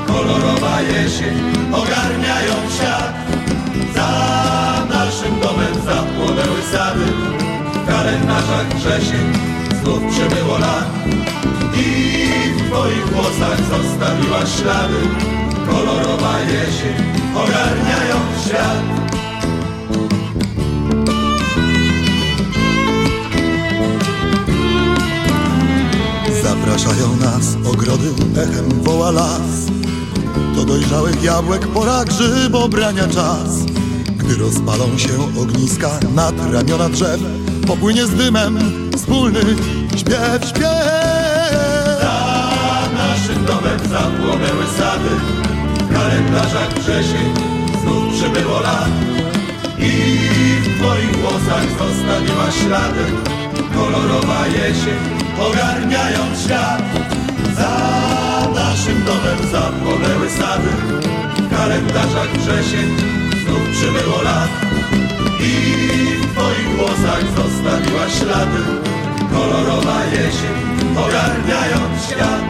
Kolorowa 0.06 0.80
jesień 0.80 1.36
ogarniają 1.72 2.54
świat. 2.76 3.14
Za 3.94 4.43
zapłonęły 6.72 6.72
sady 6.72 7.04
W 7.74 7.86
kalendarzach 7.86 8.74
wrzesień 8.74 9.32
znów 9.82 10.02
przybyło 10.10 10.58
lat. 10.58 10.88
I 11.76 12.26
w 12.52 12.68
twoich 12.68 13.06
włosach 13.06 13.58
zostawiła 13.58 14.46
ślady. 14.46 15.00
Kolorowa 15.70 16.40
jesień 16.40 16.96
ogarniają 17.34 18.16
świat. 18.46 18.84
Zapraszają 26.42 27.16
nas 27.16 27.72
ogrody, 27.72 28.08
echem 28.36 28.82
woła 28.82 29.10
las. 29.10 29.66
Do 30.56 30.64
dojrzałych 30.64 31.22
jabłek 31.22 31.66
pora 31.66 32.04
grzybobrania 32.04 33.08
czas 33.08 33.64
Gdy 34.24 34.36
rozpalą 34.36 34.98
się 34.98 35.40
ogniska 35.42 35.90
nad 36.14 36.34
ramiona 36.52 36.88
drzew 36.88 37.20
Popłynie 37.66 38.06
z 38.06 38.10
dymem 38.10 38.58
wspólny 38.96 39.40
śpiew, 39.96 40.48
śpiew. 40.48 40.84
Za 42.00 42.88
naszym 42.94 43.44
domem 43.44 43.78
zapłonęły 43.78 44.64
sady 44.78 45.10
W 45.78 45.92
kalendarzach 45.94 46.74
wrzesień 46.74 47.34
znów 47.82 48.14
przybyło 48.14 48.60
lat. 48.60 48.88
I 49.78 49.92
w 50.60 50.78
twoich 50.78 51.16
włosach 51.16 51.64
zostawiła 51.70 52.50
ślady 52.50 53.04
Kolorowa 53.74 54.46
jesień 54.46 54.98
ogarniając 55.40 56.40
świat. 56.44 56.82
Za 57.56 57.70
naszym 58.54 59.04
domem 59.04 59.38
zapłonęły 59.52 60.30
sady 60.30 60.68
W 61.36 61.56
kalendarzach 61.56 62.38
wrzesień 62.38 63.23
przybyło 63.84 64.22
lat. 64.22 64.50
I 65.40 65.52
w 66.16 66.32
twoich 66.32 66.76
włosach 66.76 67.24
zostawiła 67.36 68.08
ślady. 68.08 68.60
Kolorowa 69.32 70.04
jesień 70.04 70.96
ogarniając 70.96 72.04
świat. 72.10 72.44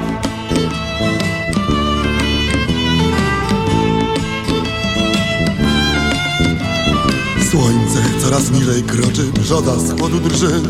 Słońce 7.51 8.03
coraz 8.23 8.51
niżej 8.51 8.83
kroczy, 8.83 9.23
brzoza 9.23 9.79
z 9.79 9.99
chłodu 9.99 10.21
drży. 10.21 10.61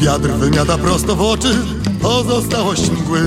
Wiatr 0.00 0.28
wymiata 0.28 0.78
prosto 0.78 1.16
w 1.16 1.22
oczy 1.22 1.54
pozostałość 2.00 2.90
mgły. 2.90 3.20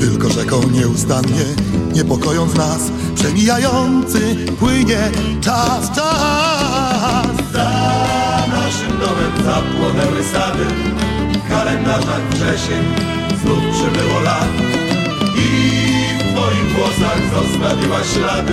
Tylko 0.00 0.30
rzeką 0.30 0.60
nieustannie, 0.72 1.44
niepokojąc 1.96 2.54
nas 2.54 2.90
Przemijający 3.14 4.36
płynie 4.60 5.10
czas, 5.40 5.90
czas. 5.96 7.26
Za 7.52 7.70
naszym 8.48 8.92
domem 9.00 9.32
zapłonęły 9.44 10.24
sady 10.32 10.64
W 11.32 11.48
kalendarzach 11.48 12.28
wrzesień 12.30 12.84
znów 13.42 13.58
przybyło 13.72 14.20
lat. 14.20 14.48
I 15.36 15.48
w 16.18 16.32
twoich 16.32 16.76
włosach 16.76 17.20
zostawiła 17.34 18.04
ślady 18.04 18.52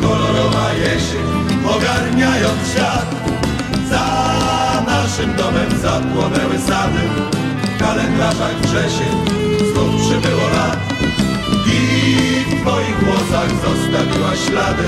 Kolorowa 0.00 0.72
jesień 0.72 1.26
ogarniając 1.76 2.68
świat. 2.72 3.06
Za 3.90 4.06
naszym 4.86 5.36
domem 5.36 5.70
zapłonęły 5.82 6.58
sady 6.58 7.00
W 7.62 7.78
kalendarzach 7.78 8.60
wrzesień 8.60 9.14
znów 9.72 10.00
przybyło 10.00 10.48
lat 10.48 10.90
w 12.60 12.62
twoich 12.62 12.96
włosach 13.04 13.50
zostawiła 13.50 14.36
ślady. 14.36 14.84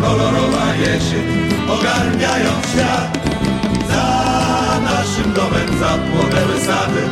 Kolorowa 0.00 0.74
jesień 0.74 1.26
ogarniając 1.68 2.66
świat. 2.72 3.18
Za 3.88 4.06
naszym 4.80 5.32
domem 5.32 5.68
zapłonęły 5.80 6.60
sady. 6.60 7.02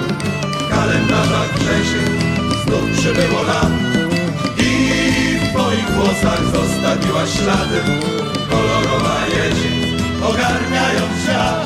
W 0.52 0.68
kalendarzach 0.70 1.54
wrzesień 1.54 2.08
znów 2.64 2.98
przybyło 2.98 3.42
lat 3.42 3.72
I 4.58 4.70
w 5.38 5.52
twoich 5.52 5.90
włosach 5.90 6.42
zostawiła 6.44 7.26
ślady. 7.26 7.80
Kolorowa 8.50 9.18
jesień 9.26 9.96
ogarniając 10.22 11.22
świat. 11.22 11.64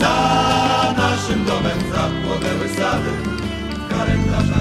Za 0.00 0.14
naszym 0.96 1.44
domem 1.44 1.78
zapłonęły 1.94 2.68
sady. 2.68 3.10
W 3.74 3.88
kalendarzach 3.90 4.59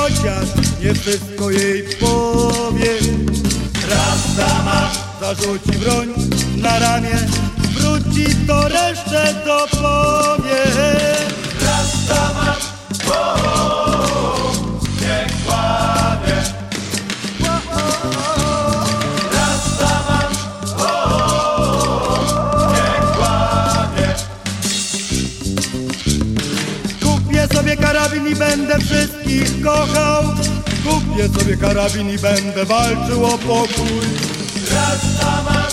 Chociaż 0.00 0.48
nie 0.82 0.94
wszystko 0.94 1.50
jej 1.50 1.82
powie. 2.00 2.90
Rastaman 3.90 4.88
zarzuci 5.20 5.72
broń 5.72 6.08
na 6.56 6.78
ramię 6.78 7.18
Wróci 7.58 8.24
to 8.46 8.68
resztę 8.68 9.34
dopowie 9.44 10.64
Rastaman, 11.60 12.56
o, 13.10 13.86
nie 13.86 13.89
będę 28.70 28.84
wszystkich 28.86 29.62
kochał. 29.62 30.22
Kupię 30.84 31.28
sobie 31.28 31.56
karabin 31.56 32.10
i 32.10 32.18
będę 32.18 32.64
walczył 32.64 33.24
o 33.24 33.38
pokój. 33.38 34.00
Rastaman, 34.72 35.70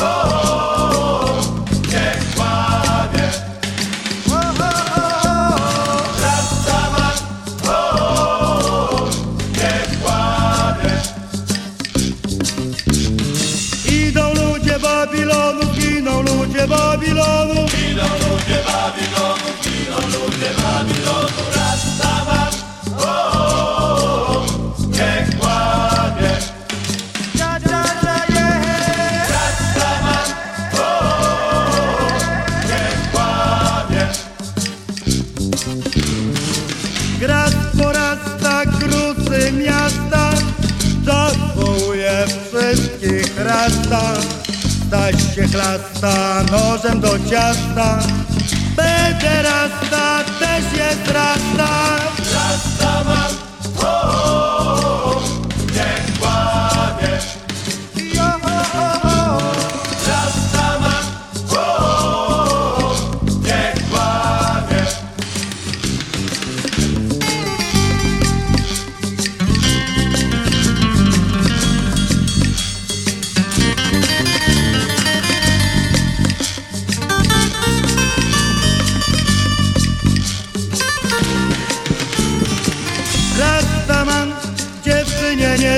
o, 0.00 1.42
nie 1.88 2.34
kłamie 2.34 3.30
Rastaman, 6.22 7.18
o, 7.68 9.08
nie 9.52 9.96
kłamie 10.02 10.94
Idą 14.06 14.34
ludzie 14.34 14.78
Babilonu, 14.78 15.60
giną 15.74 16.22
ludzie 16.22 16.68
Babilonu. 16.68 17.54
Giną 17.54 18.04
ludzie 18.04 18.58
Babilonu, 18.66 19.48
giną 19.62 19.96
ludzie 19.96 20.50
Babilonu 20.56 20.77
Stać 44.88 45.20
się 45.34 45.48
chlasta 45.48 46.44
nożem 46.52 47.00
do 47.00 47.18
ciasta. 47.30 47.98
Pederasta 48.76 50.24
też 50.40 50.64
jest 50.78 51.10
rasta 51.12 51.98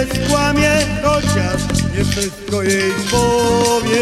nie 0.01 0.27
skłamie 0.27 0.71
Chociaż 1.03 1.61
nie 1.99 2.05
wszystko 2.05 2.63
jej 2.63 2.93
powie. 3.11 4.01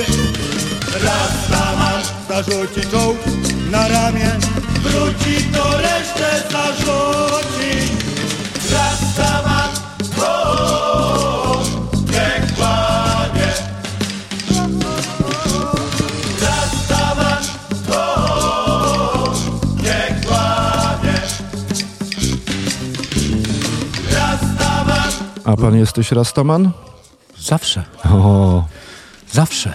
Rastaman 1.05 2.03
zarzuci 2.29 2.91
czołg 2.91 3.19
na 3.71 3.89
ramię, 3.89 4.31
wróci 4.83 5.45
to 5.53 5.79
resztę 5.79 6.43
zarzuci. 6.53 7.93
Rastaman, 8.73 9.45
o, 9.45 9.48
A 25.49 25.57
pan 25.57 25.77
jesteś 25.77 26.13
Rastaman? 26.13 26.71
Zawsze. 27.41 27.85
O, 28.05 28.65
Zawsze. 29.33 29.75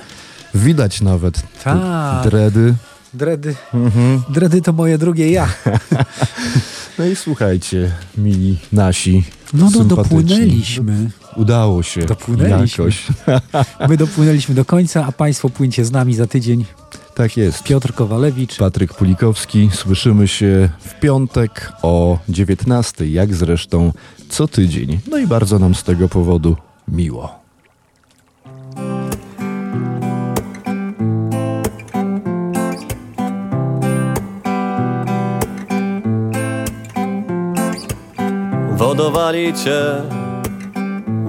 widać 0.56 1.02
nawet. 1.02 1.44
Tak. 1.64 2.24
Dredy. 2.24 2.76
Dredy. 3.14 3.56
Mhm. 3.74 4.24
Dredy 4.30 4.62
to 4.62 4.74
moje 4.74 4.98
drugie 4.98 5.32
ja. 5.32 5.48
No 7.00 7.06
i 7.06 7.16
słuchajcie, 7.16 7.92
mili 8.18 8.58
nasi. 8.72 9.24
No, 9.54 9.70
no 9.78 9.84
dopłynęliśmy. 9.84 11.10
Udało 11.36 11.84
się. 11.84 12.02
Dopłynęliśmy. 12.02 12.84
Jakoś. 12.84 13.08
My 13.90 13.98
dopłynęliśmy 13.98 14.56
do 14.56 14.66
końca, 14.66 15.06
a 15.06 15.12
Państwo 15.12 15.50
płyńcie 15.50 15.86
z 15.86 15.92
nami 15.92 16.16
za 16.16 16.28
tydzień. 16.28 16.66
Tak 17.16 17.38
jest. 17.38 17.64
Piotr 17.64 17.94
Kowalewicz. 17.94 18.58
Patryk 18.58 18.94
Pulikowski. 18.94 19.70
Słyszymy 19.74 20.28
się 20.28 20.70
w 20.80 21.00
piątek 21.00 21.72
o 21.82 22.20
19, 22.30 23.08
jak 23.08 23.34
zresztą 23.36 23.92
co 24.30 24.48
tydzień. 24.48 25.00
No 25.12 25.18
i 25.18 25.28
bardzo 25.28 25.60
nam 25.60 25.76
z 25.76 25.84
tego 25.84 26.10
powodu 26.10 26.56
miło. 26.88 27.40
Wodowali 38.78 39.54
cię 39.54 39.82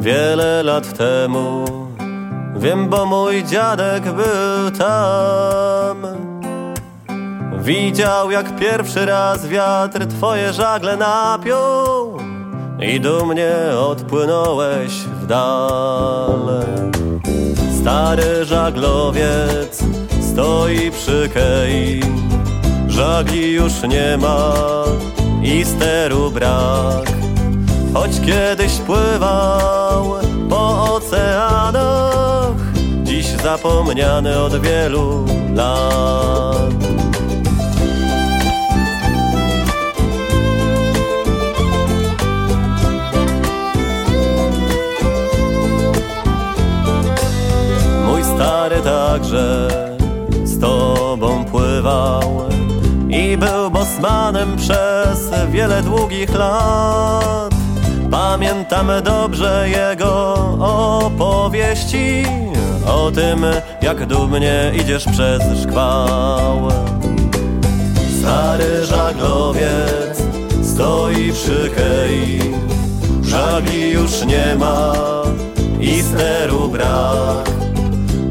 wiele 0.00 0.62
lat 0.62 0.98
temu. 0.98 1.83
Wiem, 2.56 2.88
bo 2.88 3.06
mój 3.06 3.44
dziadek 3.44 4.02
był 4.02 4.70
tam. 4.78 5.96
Widział, 7.58 8.30
jak 8.30 8.56
pierwszy 8.56 9.06
raz 9.06 9.46
wiatr 9.46 10.06
twoje 10.06 10.52
żagle 10.52 10.96
napiął 10.96 12.18
i 12.80 13.00
dumnie 13.00 13.52
odpłynąłeś 13.78 14.92
w 14.92 15.26
dal. 15.26 16.64
Stary 17.80 18.44
żaglowiec 18.44 19.84
stoi 20.32 20.90
przy 20.90 21.30
kei, 21.34 22.00
żagli 22.88 23.52
już 23.52 23.82
nie 23.82 24.16
ma 24.16 24.54
i 25.42 25.64
steru 25.64 26.30
brak. 26.30 27.12
Choć 27.94 28.10
kiedyś 28.26 28.72
pływał 28.72 29.83
dziś 33.54 33.62
zapomniany 33.62 34.40
od 34.40 34.60
wielu 34.60 35.24
lat. 35.54 36.74
Mój 48.06 48.24
stary 48.24 48.80
także 48.80 49.68
z 50.44 50.60
tobą 50.60 51.44
pływał 51.44 52.42
i 53.08 53.36
był 53.36 53.70
bosmanem 53.70 54.56
przez 54.56 55.30
wiele 55.50 55.82
długich 55.82 56.34
lat. 56.34 57.53
Pamiętam 58.14 58.90
dobrze 59.04 59.66
jego 59.68 60.34
opowieści 61.04 62.22
o 62.86 63.10
tym, 63.10 63.46
jak 63.82 64.06
dumnie 64.06 64.72
idziesz 64.80 65.04
przez 65.04 65.42
szkwał. 65.62 66.68
Stary 68.20 68.86
żaglowiec 68.86 70.22
stoi 70.62 71.32
przy 71.32 71.70
kei, 71.76 72.40
żagli 73.22 73.90
już 73.90 74.24
nie 74.24 74.56
ma 74.58 74.92
i 75.80 76.02
steru 76.02 76.68
brak. 76.68 77.50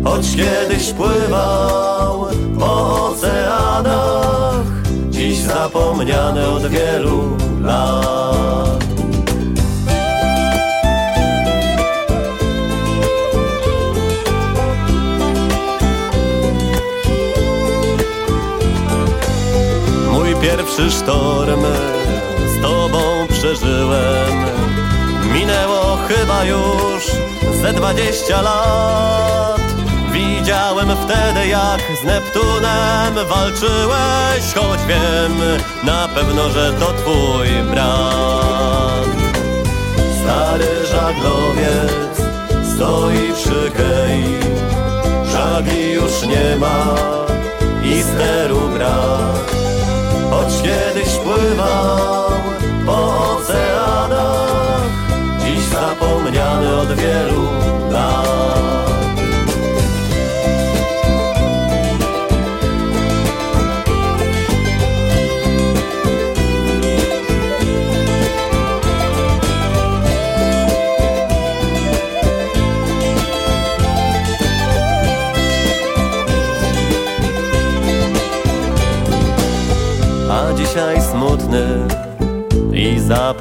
Choć 0.03 0.35
kiedyś 0.35 0.93
pływał 0.93 2.25
po 2.59 3.05
oceanach, 3.07 4.65
dziś 5.09 5.37
zapomniany 5.39 6.47
od 6.47 6.67
wielu 6.67 7.37
lat. 7.61 8.92
Sztorm 20.73 21.61
z 22.47 22.61
tobą 22.61 23.27
przeżyłem. 23.29 24.45
Minęło 25.33 25.97
chyba 26.07 26.45
już 26.45 27.03
ze 27.61 27.73
dwadzieścia 27.73 28.41
lat. 28.41 29.61
Widziałem 30.11 30.87
wtedy, 31.05 31.47
jak 31.47 31.81
z 32.01 32.03
Neptunem 32.03 33.27
walczyłeś, 33.29 34.53
choć 34.55 34.79
wiem 34.87 35.59
na 35.83 36.07
pewno, 36.07 36.49
że 36.49 36.73
to 36.73 36.93
twój 36.93 37.47
brat. 37.71 39.07
Stary 40.21 40.85
żaglowiec 40.91 42.17
stoi 42.75 43.33
przy 43.33 43.71
kei, 43.71 44.39
żagli 45.31 45.91
już 45.91 46.21
nie 46.21 46.55
ma 46.55 46.95
i 47.83 48.03
steru 48.03 48.59
brak. 48.69 49.53
Choć 50.43 50.61
kiedyś 50.61 51.15
pływał 51.15 52.31
po 52.85 53.31
oceanach, 53.31 54.81
dziś 55.39 55.59
zapomniany 55.65 56.75
od 56.75 56.93
wielu 56.93 57.43
lat. 57.91 58.92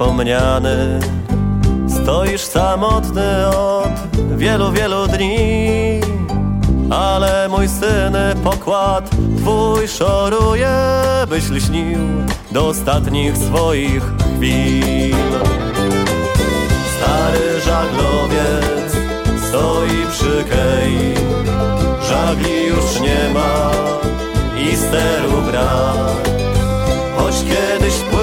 Zapomniany. 0.02 0.98
Stoisz 1.88 2.40
samotny 2.40 3.48
od 3.48 4.36
wielu, 4.36 4.72
wielu 4.72 5.06
dni 5.06 6.00
Ale 6.90 7.48
mój 7.48 7.68
syn 7.68 8.16
pokład 8.44 9.10
twój 9.38 9.88
szoruje 9.88 10.74
Byś 11.28 11.50
lśnił 11.50 11.98
do 12.52 12.68
ostatnich 12.68 13.36
swoich 13.36 14.02
chwil. 14.02 15.32
Stary 16.96 17.60
żaglowiec 17.60 18.92
stoi 19.48 20.06
przy 20.10 20.44
kei 20.44 21.14
Żagli 22.08 22.66
już 22.66 23.00
nie 23.00 23.34
ma 23.34 23.70
i 24.70 24.76
steru 24.76 25.42
brak. 25.50 26.28
Choć 27.16 27.34
kiedyś 27.44 27.94
pływał 27.94 28.21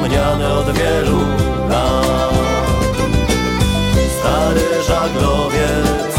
zapomniany 0.00 0.52
od 0.52 0.70
wielu 0.72 1.18
lat. 1.68 2.34
Stary 4.18 4.82
żaglowiec 4.88 6.14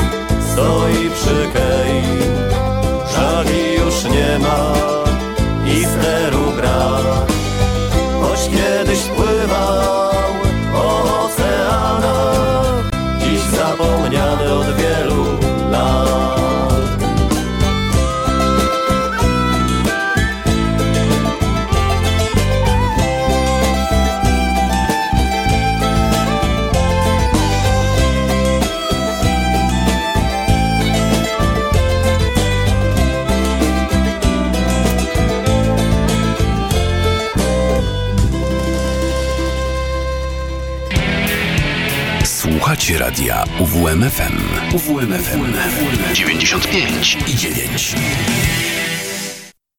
stoi 0.51 1.09
przy 1.09 1.47
kei 1.53 2.03
Żagli 3.13 3.73
już 3.73 4.03
nie 4.03 4.39
ma 4.39 4.73
i 5.65 5.85
steru 5.85 6.30
Słuchacie 42.91 43.05
radia 43.05 43.43
UWMFM. 43.59 44.37
UWMFM 44.75 45.53
95 46.13 47.17
i 47.27 47.35
9. 47.35 47.95